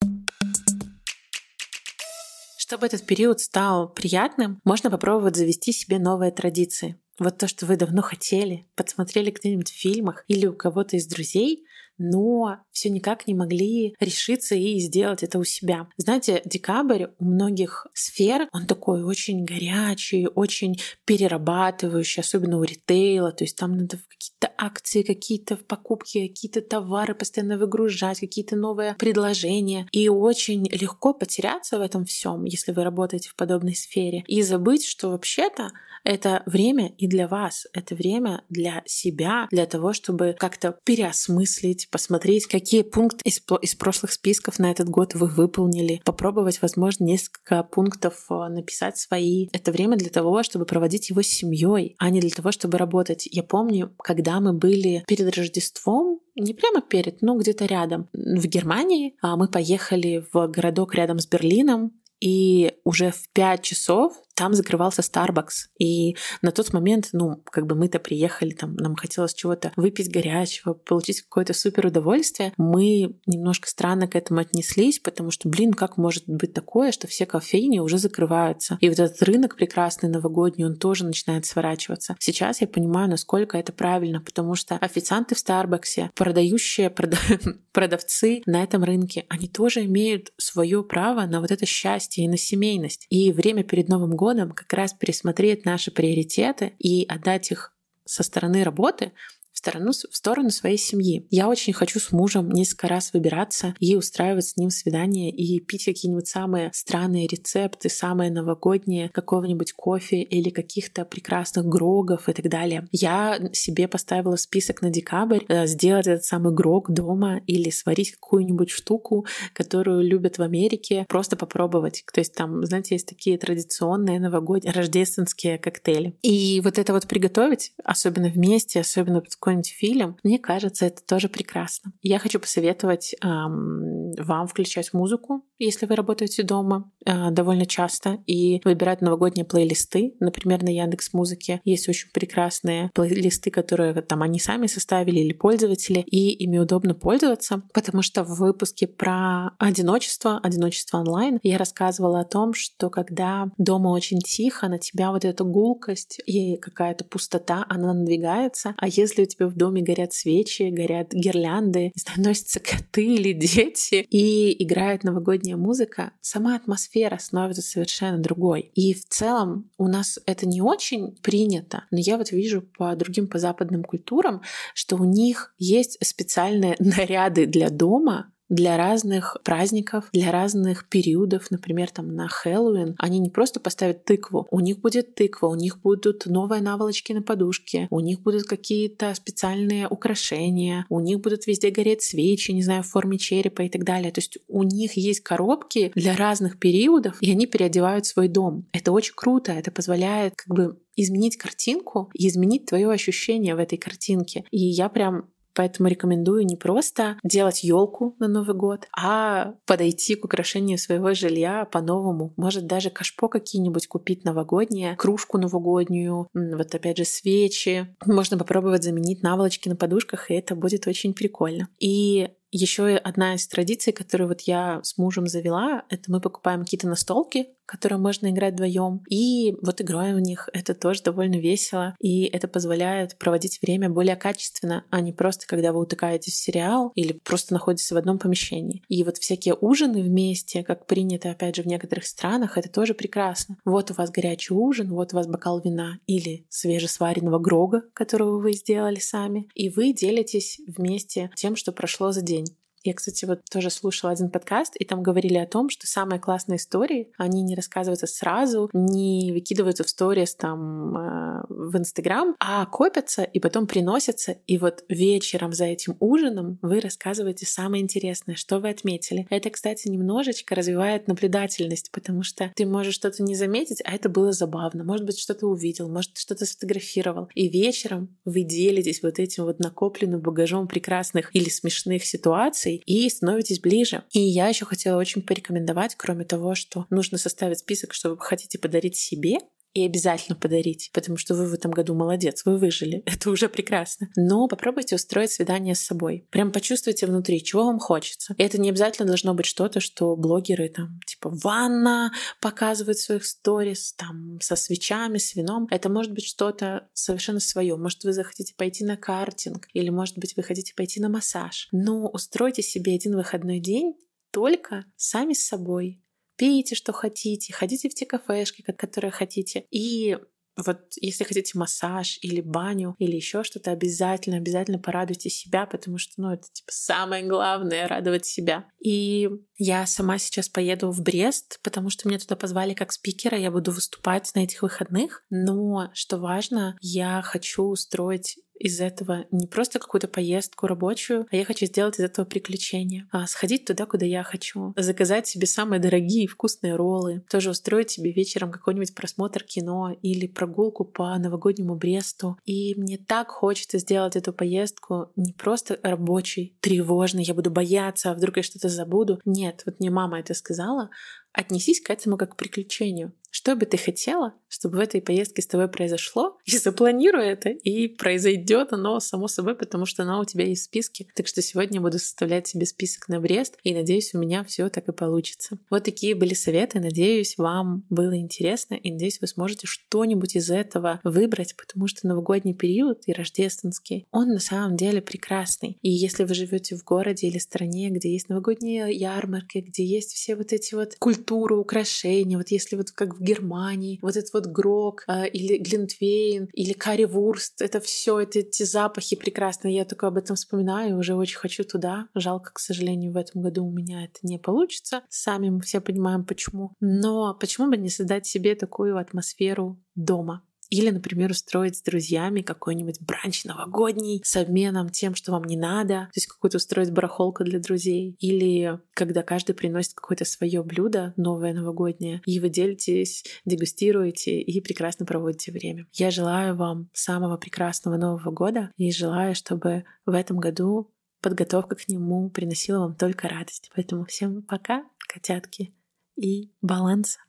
Чтобы 2.57 2.85
этот 2.85 3.05
период 3.05 3.41
стал 3.41 3.89
приятным, 3.89 4.61
можно 4.63 4.89
попробовать 4.89 5.35
завести 5.35 5.73
себе 5.73 6.00
новые 6.00 6.31
традиции. 6.31 6.97
Вот 7.19 7.38
то, 7.38 7.47
что 7.47 7.65
вы 7.65 7.75
давно 7.75 8.01
хотели, 8.01 8.65
подсмотрели 8.75 9.29
где-нибудь 9.29 9.69
в 9.69 9.77
фильмах 9.77 10.23
или 10.27 10.47
у 10.47 10.53
кого-то 10.53 10.95
из 10.95 11.05
друзей, 11.05 11.65
но 12.01 12.58
все 12.72 12.89
никак 12.89 13.27
не 13.27 13.36
могли 13.36 13.96
решиться 14.00 14.55
и 14.55 14.79
сделать 14.79 15.24
это 15.24 15.38
у 15.38 15.43
себя. 15.43 15.88
Знаете, 15.98 16.41
декабрь 16.46 17.08
у 17.20 17.25
многих 17.25 17.88
сфер, 17.93 18.48
он 18.51 18.65
такой 18.65 19.03
очень 19.03 19.46
горячий, 19.46 20.27
очень 20.27 20.79
перерабатывающий, 21.05 22.22
особенно 22.22 22.58
у 22.58 22.63
ритейла, 22.63 23.31
то 23.31 23.43
есть 23.43 23.55
там 23.55 23.77
надо 23.77 24.00
какие-то 24.10 24.51
акции, 24.58 25.03
какие-то 25.03 25.58
покупки, 25.58 26.27
какие-то 26.27 26.62
товары 26.62 27.13
постоянно 27.13 27.58
выгружать, 27.58 28.20
какие-то 28.20 28.55
новые 28.55 28.96
предложения. 28.96 29.88
И 29.91 30.10
очень 30.10 30.67
легко 30.67 31.13
потеряться 31.13 31.77
в 31.77 31.81
этом 31.81 32.05
всем, 32.05 32.46
если 32.46 32.72
вы 32.72 32.84
работаете 32.84 33.29
в 33.29 33.36
подобной 33.36 33.75
сфере, 33.75 34.24
и 34.27 34.41
забыть, 34.41 34.86
что 34.86 35.10
вообще-то 35.10 35.72
это 36.03 36.43
время 36.46 36.93
и 36.98 37.08
для 37.08 37.27
вас, 37.27 37.67
это 37.74 37.96
время 37.96 38.43
для 38.50 38.84
себя, 38.86 39.48
для 39.51 39.65
того, 39.65 39.93
чтобы 39.93 40.36
как-то 40.38 40.77
переосмыслить, 40.84 41.89
посмотреть, 41.89 42.48
какие 42.48 42.81
пункты 42.81 43.22
из, 43.24 43.41
из 43.62 43.75
прошлых 43.75 44.12
списков 44.12 44.60
на 44.60 44.72
этот 44.72 44.89
год 44.89 45.13
вы 45.15 45.27
выполнили, 45.27 46.01
попробовать, 46.05 46.62
возможно, 46.62 47.03
несколько 47.03 47.63
пунктов 47.63 48.25
э, 48.29 48.34
написать 48.50 48.98
свои. 48.98 49.48
Это 49.53 49.72
время 49.72 49.98
для 49.98 50.10
того, 50.10 50.43
чтобы 50.43 50.65
проводить 50.65 51.10
его 51.10 51.22
с 51.22 51.27
семьей, 51.27 51.96
а 52.00 52.10
не 52.10 52.20
для 52.20 52.31
того, 52.31 52.51
чтобы 52.51 52.77
работать. 52.77 53.27
Я 53.31 53.43
помню, 53.43 53.93
когда 53.98 54.39
мы 54.39 54.53
были 54.53 55.03
перед 55.08 55.36
Рождеством, 55.36 56.20
не 56.36 56.53
прямо 56.53 56.81
перед, 56.81 57.22
но 57.22 57.38
где-то 57.38 57.65
рядом. 57.65 58.10
В 58.13 58.46
Германии 58.48 59.15
а 59.22 59.36
мы 59.36 59.48
поехали 59.48 60.25
в 60.31 60.48
городок 60.48 60.96
рядом 60.96 61.20
с 61.20 61.27
Берлином, 61.27 61.91
и 62.22 62.74
уже 62.84 63.12
в 63.12 63.27
5 63.34 63.63
часов 63.63 64.13
там 64.41 64.55
закрывался 64.55 65.03
Starbucks. 65.03 65.69
И 65.77 66.17
на 66.41 66.51
тот 66.51 66.74
момент, 66.74 67.10
ну, 67.13 67.43
как 67.45 67.67
бы 67.67 67.75
мы-то 67.75 68.00
приехали, 68.00 68.55
там, 68.55 68.74
нам 68.74 68.95
хотелось 68.95 69.36
чего-то 69.36 69.71
выпить 69.75 70.12
горячего, 70.12 70.74
получить 70.74 71.21
какое-то 71.21 71.53
супер 71.53 71.86
удовольствие. 71.86 72.51
Мы 72.57 73.19
немножко 73.27 73.69
странно 73.69 74.07
к 74.07 74.15
этому 74.15 74.39
отнеслись, 74.39 74.98
потому 74.98 75.29
что, 75.29 75.48
блин, 75.48 75.74
как 75.74 75.98
может 75.98 76.24
быть 76.25 76.55
такое, 76.55 76.91
что 76.91 77.05
все 77.05 77.27
кофейни 77.27 77.77
уже 77.77 78.00
закрываются. 78.00 78.79
И 78.81 78.89
вот 78.89 78.98
этот 78.98 79.21
рынок 79.21 79.57
прекрасный 79.57 80.10
новогодний, 80.10 80.65
он 80.65 80.75
тоже 80.75 81.05
начинает 81.05 81.45
сворачиваться. 81.45 82.15
Сейчас 82.17 82.62
я 82.62 82.67
понимаю, 82.67 83.12
насколько 83.12 83.60
это 83.60 83.71
правильно, 83.71 84.21
потому 84.21 84.55
что 84.55 84.77
официанты 84.77 85.36
в 85.36 85.38
Старбаксе, 85.38 86.10
продающие 86.15 86.89
прода... 86.89 87.17
продавцы 87.74 88.41
на 88.48 88.63
этом 88.63 88.83
рынке, 88.83 89.25
они 89.29 89.48
тоже 89.48 89.86
имеют 89.86 90.33
свое 90.38 90.83
право 90.83 91.27
на 91.27 91.41
вот 91.41 91.51
это 91.51 91.67
счастье 91.67 92.25
и 92.25 92.27
на 92.27 92.38
семейность. 92.38 93.05
И 93.12 93.31
время 93.31 93.63
перед 93.63 93.88
Новым 93.88 94.15
годом 94.15 94.30
как 94.53 94.71
раз 94.73 94.93
пересмотреть 94.93 95.65
наши 95.65 95.91
приоритеты 95.91 96.73
и 96.79 97.05
отдать 97.07 97.51
их 97.51 97.73
со 98.05 98.23
стороны 98.23 98.63
работы 98.63 99.13
в 99.53 99.58
сторону, 99.58 99.91
в 99.91 100.15
сторону 100.15 100.50
своей 100.50 100.77
семьи. 100.77 101.25
Я 101.29 101.48
очень 101.48 101.74
хочу 101.74 102.00
с 102.00 102.12
мужем 102.12 102.50
несколько 102.50 102.88
раз 102.88 103.13
выбираться 103.13 103.75
и 103.79 103.96
устраивать 103.96 104.46
с 104.46 104.58
ним 104.58 104.70
свидание 104.70 105.31
и 105.31 105.60
пить 105.60 105.86
какие-нибудь 105.86 106.27
самые 106.27 106.72
странные 106.74 107.27
рецепты, 107.27 107.89
самые 107.89 108.31
новогодние, 108.31 109.10
какого-нибудь 109.10 109.74
кофе 109.74 110.22
или 110.22 110.50
каких-то 110.50 111.05
прекрасных 111.05 111.65
грогов 111.65 112.29
и 112.29 112.34
так 112.34 112.50
далее. 112.50 112.88
Я 112.91 113.39
себе 113.53 113.88
поставила 113.88 114.36
список 114.36 114.81
на 114.81 114.89
декабрь 114.89 115.43
э, 115.48 115.67
сделать 115.67 116.08
этот 116.08 116.24
самый 116.24 116.53
грог 116.53 116.91
дома 116.91 117.41
или 117.48 117.70
сварить 117.70 118.12
какую-нибудь 118.12 118.70
штуку, 118.70 119.25
которую 119.53 120.01
любят 120.01 120.38
в 120.38 120.41
Америке, 120.41 121.05
просто 121.08 121.36
попробовать. 121.36 122.03
То 122.13 122.22
есть 122.22 122.34
там, 122.34 122.65
знаете, 122.65 122.96
есть 122.96 123.08
такие 123.08 123.38
традиционные 123.38 124.20
новогодние, 124.20 124.74
рождественские 124.74 125.58
коктейли. 125.58 126.15
И 126.22 126.62
вот 126.63 126.77
это 126.77 126.93
вот 126.93 127.08
приготовить, 127.08 127.74
особенно 127.84 128.29
вместе, 128.29 128.79
особенно 128.79 129.22
какой-нибудь 129.41 129.71
фильм, 129.71 130.17
мне 130.24 130.38
кажется, 130.38 130.86
это 130.86 131.03
тоже 131.03 131.27
прекрасно. 131.27 131.91
Я 132.03 132.19
хочу 132.19 132.39
посоветовать 132.39 133.15
эм, 133.24 134.12
вам 134.12 134.48
включать 134.48 134.93
музыку, 134.93 135.43
если 135.57 135.88
вы 135.88 135.95
работаете 135.95 136.43
дома 136.43 136.91
э, 137.05 137.31
довольно 137.31 137.65
часто, 137.65 138.19
и 138.27 138.62
выбирать 138.63 139.01
новогодние 139.01 139.45
плейлисты. 139.45 140.15
Например, 140.19 140.62
на 140.62 140.69
Яндекс 140.69 141.13
Музыке 141.13 141.60
есть 141.65 141.89
очень 141.89 142.12
прекрасные 142.12 142.91
плейлисты, 142.93 143.50
которые 143.50 143.93
там 144.01 144.21
они 144.21 144.39
сами 144.39 144.67
составили 144.67 145.19
или 145.19 145.33
пользователи, 145.33 146.01
и 146.01 146.33
ими 146.33 146.60
удобно 146.60 146.93
пользоваться, 146.93 147.63
потому 147.74 148.03
что 148.03 148.24
в 148.24 148.38
выпуске 148.38 148.88
про 148.88 149.51
одиночество, 149.57 150.39
одиночество 150.43 151.00
онлайн, 151.00 151.39
я 151.41 151.57
рассказывала 151.57 152.19
о 152.19 152.25
том, 152.25 152.53
что 152.53 152.91
когда 152.91 153.50
дома 153.57 153.89
очень 153.89 154.19
тихо, 154.19 154.67
на 154.67 154.77
тебя 154.77 155.12
вот 155.12 155.25
эта 155.25 155.43
гулкость 155.43 156.21
и 156.27 156.57
какая-то 156.57 157.05
пустота, 157.05 157.65
она 157.69 157.93
надвигается, 157.93 158.75
а 158.77 158.88
если 158.88 159.24
у 159.24 159.30
тебя 159.31 159.47
в 159.47 159.55
доме 159.55 159.81
горят 159.81 160.13
свечи, 160.13 160.69
горят 160.69 161.13
гирлянды, 161.13 161.91
носятся 162.17 162.59
коты 162.59 163.05
или 163.05 163.33
дети, 163.33 164.05
и 164.09 164.63
играет 164.63 165.03
новогодняя 165.03 165.57
музыка, 165.57 166.11
сама 166.21 166.55
атмосфера 166.55 167.17
становится 167.17 167.61
совершенно 167.61 168.17
другой. 168.17 168.71
И 168.75 168.93
в 168.93 169.05
целом 169.07 169.69
у 169.77 169.88
нас 169.88 170.19
это 170.25 170.47
не 170.47 170.61
очень 170.61 171.15
принято, 171.21 171.85
но 171.91 171.97
я 172.00 172.17
вот 172.17 172.31
вижу 172.31 172.61
по 172.61 172.95
другим, 172.95 173.27
по 173.27 173.39
западным 173.39 173.83
культурам, 173.83 174.41
что 174.73 174.95
у 174.95 175.05
них 175.05 175.53
есть 175.57 175.97
специальные 176.05 176.75
наряды 176.79 177.45
для 177.45 177.69
дома, 177.69 178.31
для 178.51 178.75
разных 178.75 179.38
праздников, 179.43 180.10
для 180.12 180.29
разных 180.29 180.88
периодов. 180.89 181.50
Например, 181.50 181.89
там 181.89 182.13
на 182.13 182.27
Хэллоуин 182.27 182.96
они 183.00 183.20
не 183.20 183.29
просто 183.29 183.62
поставят 183.62 184.03
тыкву, 184.03 184.46
у 184.51 184.60
них 184.60 184.79
будет 184.79 185.15
тыква, 185.15 185.48
у 185.48 185.55
них 185.55 185.81
будут 185.81 186.25
новые 186.25 186.62
наволочки 186.62 187.13
на 187.13 187.22
подушке, 187.22 187.88
у 187.89 188.01
них 188.01 188.22
будут 188.22 188.43
какие-то 188.43 189.15
специальные 189.15 189.88
украшения, 189.88 190.86
у 190.89 191.00
них 191.00 191.22
будут 191.22 191.48
везде 191.48 191.70
гореть 191.70 192.01
свечи, 192.01 192.51
не 192.51 192.62
знаю, 192.62 192.84
в 192.84 192.88
форме 192.88 193.17
черепа 193.17 193.62
и 193.62 193.70
так 193.70 193.86
далее. 193.86 194.12
То 194.12 194.20
есть 194.20 194.38
у 194.50 194.63
них 194.63 194.98
есть 194.98 195.22
коробки 195.22 195.93
для 195.96 196.17
разных 196.17 196.60
периодов, 196.60 197.15
и 197.22 197.31
они 197.31 197.46
переодевают 197.46 198.05
свой 198.05 198.27
дом. 198.27 198.67
Это 198.74 198.91
очень 198.91 199.13
круто, 199.15 199.53
это 199.53 199.72
позволяет 199.72 200.36
как 200.36 200.53
бы 200.53 200.77
изменить 200.98 201.38
картинку 201.38 202.10
и 202.13 202.27
изменить 202.27 202.65
твое 202.65 202.89
ощущение 202.89 203.55
в 203.55 203.60
этой 203.60 203.77
картинке. 203.77 204.43
И 204.51 204.60
я 204.60 204.89
прям 204.89 205.29
Поэтому 205.53 205.89
рекомендую 205.89 206.46
не 206.46 206.55
просто 206.55 207.17
делать 207.24 207.63
елку 207.63 208.15
на 208.20 208.27
Новый 208.27 208.55
год, 208.55 208.88
а 208.96 209.53
подойти 209.65 210.15
к 210.15 210.25
украшению 210.25 210.77
своего 210.77 211.13
жилья 211.13 211.65
по-новому. 211.65 212.34
Может 212.38 212.67
даже 212.67 212.89
кашпо 212.89 213.27
какие-нибудь 213.27 213.88
купить 213.88 214.24
новогодние, 214.24 214.96
кружку 214.96 215.38
новогоднюю, 215.38 216.27
вот 216.34 216.75
опять 216.75 216.98
же 216.98 217.05
свечи. 217.05 217.96
Можно 218.05 218.38
попробовать 218.38 218.84
заменить 218.84 219.24
наволочки 219.24 219.70
на 219.70 219.75
подушках, 219.75 220.31
и 220.31 220.36
это 220.36 220.55
будет 220.55 220.88
очень 220.88 221.13
прикольно. 221.13 221.67
И 221.79 222.29
еще 222.51 222.96
одна 222.96 223.36
из 223.36 223.48
традиций, 223.48 223.93
которую 223.93 224.27
вот 224.27 224.41
я 224.41 224.81
с 224.84 224.98
мужем 224.98 225.27
завела, 225.27 225.84
это 225.89 226.12
мы 226.12 226.20
покупаем 226.20 226.62
какие-то 226.62 226.88
настолки, 226.88 227.48
которые 227.72 228.00
можно 228.00 228.29
играть 228.29 228.55
вдвоем, 228.55 229.01
и 229.10 229.55
вот 229.62 229.79
играем 229.79 230.17
в 230.17 230.20
них. 230.20 230.50
Это 230.51 230.74
тоже 230.74 231.03
довольно 231.03 231.38
весело, 231.38 231.96
и 232.01 232.25
это 232.25 232.50
позволяет 232.50 233.17
проводить 233.17 233.60
время 233.62 233.89
более 233.89 234.17
качественно, 234.17 234.84
а 234.89 235.00
не 235.00 235.13
просто 235.13 235.48
когда 235.48 235.72
вы 235.72 235.79
утыкаетесь 235.79 236.34
в 236.34 236.43
сериал 236.43 236.91
или 236.96 237.13
просто 237.24 237.53
находитесь 237.53 237.91
в 237.91 237.96
одном 237.96 238.20
помещении. 238.20 238.84
И 238.89 239.05
вот 239.05 239.17
всякие 239.17 239.55
ужины 239.55 240.01
вместе, 240.01 240.63
как 240.63 240.86
принято, 240.86 241.31
опять 241.31 241.55
же, 241.55 241.63
в 241.63 241.67
некоторых 241.67 242.05
странах, 242.05 242.58
это 242.58 242.70
тоже 242.70 242.93
прекрасно. 242.93 243.58
Вот 243.63 243.89
у 243.91 243.93
вас 243.93 244.12
горячий 244.12 244.53
ужин, 244.53 244.89
вот 244.89 245.13
у 245.13 245.15
вас 245.15 245.27
бокал 245.27 245.62
вина 245.62 245.98
или 246.08 246.46
свежесваренного 246.50 247.39
грога, 247.39 247.84
которого 247.93 248.39
вы 248.39 248.51
сделали 248.51 249.00
сами, 249.00 249.48
и 249.53 249.70
вы 249.70 249.93
делитесь 249.93 250.60
вместе 250.67 251.31
тем, 251.36 251.55
что 251.55 251.72
прошло 251.72 252.12
за 252.12 252.22
день. 252.22 252.40
Я, 252.83 252.93
кстати, 252.93 253.25
вот 253.25 253.41
тоже 253.51 253.69
слушала 253.69 254.11
один 254.11 254.29
подкаст, 254.29 254.75
и 254.75 254.85
там 254.85 255.03
говорили 255.03 255.38
о 255.38 255.45
том, 255.45 255.69
что 255.69 255.85
самые 255.85 256.19
классные 256.19 256.57
истории, 256.57 257.11
они 257.17 257.43
не 257.43 257.55
рассказываются 257.55 258.07
сразу, 258.07 258.69
не 258.73 259.31
выкидываются 259.31 259.83
в 259.83 259.89
сторис 259.89 260.33
там 260.35 260.97
э, 260.97 261.43
в 261.50 261.77
Инстаграм, 261.77 262.35
а 262.39 262.65
копятся 262.65 263.23
и 263.23 263.39
потом 263.39 263.67
приносятся. 263.67 264.38
И 264.47 264.57
вот 264.57 264.83
вечером 264.89 265.53
за 265.53 265.65
этим 265.65 265.95
ужином 266.00 266.57
вы 266.63 266.79
рассказываете 266.79 267.45
самое 267.45 267.83
интересное, 267.83 268.35
что 268.35 268.59
вы 268.59 268.69
отметили. 268.69 269.27
Это, 269.29 269.51
кстати, 269.51 269.88
немножечко 269.88 270.55
развивает 270.55 271.07
наблюдательность, 271.07 271.91
потому 271.91 272.23
что 272.23 272.51
ты 272.55 272.65
можешь 272.65 272.95
что-то 272.95 273.21
не 273.21 273.36
заметить, 273.36 273.82
а 273.86 273.93
это 273.93 274.10
было 274.10 274.32
забавно. 274.32 274.84
Может 274.84 275.06
быть, 275.06 275.19
что-то 275.19 275.45
увидел, 275.47 275.88
может, 275.88 276.17
что-то 276.17 276.45
сфотографировал. 276.45 277.29
И 277.36 277.47
вечером 277.47 278.17
вы 278.25 278.41
делитесь 278.41 279.03
вот 279.03 279.19
этим 279.19 279.45
вот 279.45 279.60
накопленным 279.60 280.21
багажом 280.21 280.67
прекрасных 280.67 281.36
или 281.36 281.49
смешных 281.49 282.06
ситуаций, 282.06 282.70
и 282.77 283.10
становитесь 283.10 283.60
ближе. 283.60 284.03
И 284.12 284.19
я 284.19 284.47
еще 284.47 284.65
хотела 284.65 284.99
очень 284.99 285.21
порекомендовать, 285.21 285.95
кроме 285.95 286.25
того, 286.25 286.55
что 286.55 286.86
нужно 286.89 287.17
составить 287.17 287.60
список, 287.60 287.93
что 287.93 288.10
вы 288.10 288.17
хотите 288.17 288.60
подарить 288.60 288.95
себе, 288.95 289.38
и 289.73 289.86
обязательно 289.86 290.36
подарить, 290.36 290.89
потому 290.93 291.17
что 291.17 291.36
вы 291.36 291.47
в 291.47 291.53
этом 291.53 291.71
году 291.71 291.95
молодец, 291.95 292.43
вы 292.45 292.57
выжили, 292.57 293.03
это 293.05 293.29
уже 293.29 293.49
прекрасно. 293.49 294.10
Но 294.15 294.47
попробуйте 294.47 294.95
устроить 294.95 295.31
свидание 295.31 295.75
с 295.75 295.81
собой. 295.81 296.27
Прям 296.29 296.51
почувствуйте 296.51 297.05
внутри, 297.07 297.43
чего 297.43 297.65
вам 297.65 297.79
хочется. 297.79 298.36
И 298.38 298.43
это 298.43 298.60
не 298.60 298.69
обязательно 298.69 299.07
должно 299.07 299.34
быть 299.34 299.45
что-то, 299.45 299.79
что 299.79 300.15
блогеры 300.15 300.69
там, 300.69 300.99
типа, 301.05 301.29
ванна 301.29 302.12
показывают 302.41 302.97
в 302.97 303.03
своих 303.03 303.25
сторис, 303.25 303.93
там, 303.93 304.39
со 304.41 304.55
свечами, 304.55 305.17
с 305.17 305.36
вином. 305.36 305.67
Это 305.71 305.89
может 305.89 306.12
быть 306.12 306.25
что-то 306.25 306.89
совершенно 306.93 307.39
свое. 307.39 307.75
Может, 307.77 308.03
вы 308.03 308.13
захотите 308.13 308.53
пойти 308.55 308.84
на 308.84 308.97
картинг, 308.97 309.67
или, 309.73 309.89
может 309.89 310.17
быть, 310.17 310.36
вы 310.36 310.43
хотите 310.43 310.73
пойти 310.75 310.99
на 310.99 311.10
массаж. 311.10 311.67
Но 311.71 312.07
устройте 312.07 312.62
себе 312.62 312.95
один 312.95 313.15
выходной 313.15 313.60
день 313.60 313.95
только 314.31 314.86
сами 314.95 315.34
с 315.34 315.45
собой, 315.45 316.01
пейте, 316.41 316.73
что 316.73 316.91
хотите, 316.91 317.54
ходите 317.54 317.88
в 317.88 317.93
те 317.93 318.08
кафешки, 318.08 318.63
которые 318.63 319.12
хотите. 319.12 319.65
И 319.69 320.17
вот 320.58 320.80
если 320.99 321.23
хотите 321.23 321.56
массаж 321.56 322.17
или 322.23 322.41
баню 322.41 322.95
или 322.97 323.15
еще 323.15 323.43
что-то, 323.43 323.69
обязательно, 323.69 324.38
обязательно 324.38 324.80
порадуйте 324.80 325.30
себя, 325.30 325.67
потому 325.67 325.99
что, 325.99 326.13
ну, 326.17 326.32
это 326.34 326.47
типа 326.51 326.71
самое 326.71 327.23
главное— 327.27 327.88
радовать 327.88 328.25
себя. 328.25 328.65
И 328.84 329.30
я 329.58 329.86
сама 329.86 330.17
сейчас 330.17 330.49
поеду 330.49 330.89
в 330.89 331.04
Брест, 331.04 331.60
потому 331.62 331.91
что 331.91 332.10
меня 332.10 332.17
туда 332.17 332.36
позвали 332.36 332.73
как 332.73 332.91
спикера, 332.91 333.38
я 333.38 333.51
буду 333.51 333.71
выступать 333.71 334.32
на 334.34 334.39
этих 334.39 334.63
выходных. 334.63 335.23
Но, 335.30 335.91
что 335.93 336.17
важно, 336.17 336.75
я 336.82 337.21
хочу 337.21 337.65
устроить 337.65 338.39
из 338.62 338.80
этого 338.80 339.26
не 339.32 339.47
просто 339.47 339.80
какую-то 339.80 340.08
поездку 340.08 340.67
рабочую, 340.67 341.28
а 341.32 341.36
я 341.36 341.45
хочу 341.45 341.65
сделать 341.65 342.00
из 342.00 342.04
этого 342.04 342.26
приключение. 342.26 343.08
А 343.12 343.26
сходить 343.28 343.65
туда, 343.65 343.86
куда 343.86 344.06
я 344.06 344.24
хочу. 344.24 344.74
Заказать 344.78 345.28
себе 345.28 345.47
самые 345.47 345.80
дорогие 345.80 346.26
и 346.26 346.28
вкусные 346.28 346.76
роллы. 346.76 347.24
Тоже 347.30 347.50
устроить 347.50 347.89
себе 347.89 348.12
вечером 348.12 348.52
какой-нибудь 348.52 348.93
просмотр 348.93 349.43
кино 349.43 349.95
или 350.02 350.28
прогулку 350.28 350.86
по 350.86 351.17
новогоднему 351.17 351.76
Бресту. 351.76 352.38
И 352.45 352.76
мне 352.76 352.97
так 352.97 353.30
хочется 353.30 353.80
сделать 353.80 354.15
эту 354.15 354.34
поездку 354.34 355.12
не 355.15 355.34
просто 355.34 355.80
рабочей, 355.82 356.56
тревожной, 356.60 357.24
я 357.24 357.34
буду 357.34 357.50
бояться, 357.50 358.12
а 358.12 358.13
вдруг 358.13 358.38
я 358.38 358.43
что-то 358.43 358.69
забуду. 358.69 359.19
Нет, 359.26 359.63
вот 359.65 359.80
мне 359.80 359.89
мама 359.89 360.19
это 360.19 360.34
сказала, 360.34 360.89
отнесись 361.34 361.82
к 361.82 361.89
этому 361.89 362.17
как 362.17 362.34
к 362.34 362.36
приключению. 362.36 363.13
Что 363.32 363.56
бы 363.56 363.65
ты 363.65 363.78
хотела, 363.78 364.34
чтобы 364.50 364.78
в 364.78 364.82
этой 364.82 365.02
поездке 365.02 365.41
с 365.41 365.48
тобой 365.48 365.70
произошло? 365.70 366.38
И 366.46 366.58
запланируй 366.58 367.26
это, 367.26 367.50
и 367.50 367.88
произойдет 367.88 368.74
оно 368.74 369.00
само 369.00 369.28
собой, 369.30 369.56
потому 369.56 369.86
что 369.86 370.04
оно 370.04 370.20
у 370.20 370.26
тебя 370.26 370.46
есть 370.46 370.63
в 370.63 370.65
списке. 370.65 371.08
Так 371.15 371.28
что 371.28 371.41
сегодня 371.41 371.80
буду 371.80 371.98
составлять 371.98 372.48
себе 372.48 372.65
список 372.65 373.08
на 373.08 373.22
Брест, 373.22 373.58
и 373.63 373.74
надеюсь, 373.74 374.13
у 374.13 374.20
меня 374.20 374.44
все 374.44 374.70
так 374.70 374.89
и 374.89 374.91
получится. 374.91 375.58
Вот 375.70 375.86
такие 375.86 376.13
были 376.13 376.34
советы. 376.34 376.82
Надеюсь, 376.82 377.38
вам 377.38 377.86
было 377.89 378.17
интересно, 378.17 378.76
и 378.76 378.91
надеюсь, 378.91 379.22
вы 379.22 379.28
сможете 379.28 379.65
что-нибудь 379.65 380.36
из 380.36 380.52
этого 380.52 381.00
выбрать, 381.06 381.56
потому 381.56 381.88
что 381.88 382.08
новогодний 382.08 382.54
период 382.54 383.04
и 383.06 383.13
рождественский, 383.13 384.08
он 384.12 384.28
на 384.30 384.39
самом 384.39 384.76
деле 384.76 385.02
прекрасный. 385.02 385.78
И 385.82 385.89
если 385.89 386.26
вы 386.26 386.34
живете 386.34 386.76
в 386.76 386.84
городе 386.84 387.28
или 387.28 387.38
стране, 387.38 387.89
где 387.89 388.12
есть 388.12 388.28
новогодние 388.28 388.94
ярмарки, 388.94 389.60
где 389.60 389.86
есть 389.86 390.12
все 390.12 390.36
вот 390.36 390.52
эти 390.52 390.76
вот 390.76 390.96
культурные 391.00 391.20
культуру, 391.21 391.60
украшения. 391.60 392.38
Вот 392.38 392.49
если 392.49 392.75
вот 392.75 392.91
как 392.91 393.15
в 393.15 393.21
Германии, 393.21 393.99
вот 394.01 394.17
этот 394.17 394.34
вот 394.34 394.47
грок 394.47 395.03
э, 395.07 395.27
или 395.27 395.57
глинтвейн 395.57 396.49
или 396.53 396.73
карри-вурст, 396.73 397.62
это 397.62 397.79
все, 397.79 398.19
это 398.19 398.39
эти 398.39 398.63
запахи 398.63 399.15
прекрасные. 399.15 399.75
Я 399.75 399.86
только 399.86 400.07
об 400.07 400.17
этом 400.17 400.36
вспоминаю, 400.36 400.97
уже 400.97 401.15
очень 401.15 401.38
хочу 401.38 401.63
туда. 401.63 402.07
Жалко, 402.15 402.51
к 402.53 402.60
сожалению, 402.60 403.13
в 403.13 403.17
этом 403.17 403.41
году 403.41 403.65
у 403.65 403.71
меня 403.71 404.03
это 404.03 404.19
не 404.23 404.39
получится. 404.39 405.01
Сами 405.10 405.49
мы 405.49 405.62
все 405.62 405.79
понимаем, 405.79 406.25
почему. 406.25 406.71
Но 406.79 407.38
почему 407.39 407.69
бы 407.69 407.77
не 407.77 407.89
создать 407.89 408.25
себе 408.25 408.55
такую 408.55 408.97
атмосферу 408.97 409.79
дома? 409.95 410.43
Или, 410.71 410.89
например, 410.89 411.29
устроить 411.31 411.77
с 411.77 411.84
друзьями 411.84 412.41
какой-нибудь 412.41 413.01
бранч 413.01 413.43
новогодний 413.45 414.21
с 414.23 414.36
обменом 414.38 414.89
тем, 414.89 415.13
что 415.13 415.34
вам 415.34 415.43
не 415.43 415.57
надо. 415.57 416.07
То 416.13 416.17
есть 416.17 416.27
какую-то 416.27 416.57
устроить 416.57 416.91
барахолку 416.91 417.43
для 417.43 417.60
друзей. 417.60 418.15
Или 418.19 418.79
когда 418.93 419.21
каждый 419.21 419.53
приносит 419.53 419.93
какое-то 419.93 420.25
свое 420.25 420.63
блюдо 420.63 421.13
новое 421.17 421.53
новогоднее, 421.53 422.21
и 422.25 422.39
вы 422.39 422.49
делитесь, 422.49 423.25
дегустируете 423.45 424.41
и 424.41 424.62
прекрасно 424.62 425.05
проводите 425.05 425.51
время. 425.51 425.88
Я 425.93 426.10
желаю 426.10 426.55
вам 426.55 426.89
самого 426.93 427.38
прекрасного 427.38 427.97
Нового 427.97 428.31
года 428.31 428.71
и 428.77 428.91
желаю, 428.91 429.36
чтобы 429.36 429.84
в 430.05 430.13
этом 430.13 430.38
году 430.38 430.89
подготовка 431.21 431.75
к 431.75 431.88
нему 431.89 432.29
приносила 432.29 432.79
вам 432.79 432.95
только 432.95 433.27
радость. 433.27 433.69
Поэтому 433.75 434.05
всем 434.05 434.41
пока, 434.41 434.86
котятки, 434.99 435.73
и 436.15 436.51
баланса. 436.62 437.19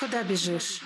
Куда 0.00 0.22
бежишь? 0.22 0.80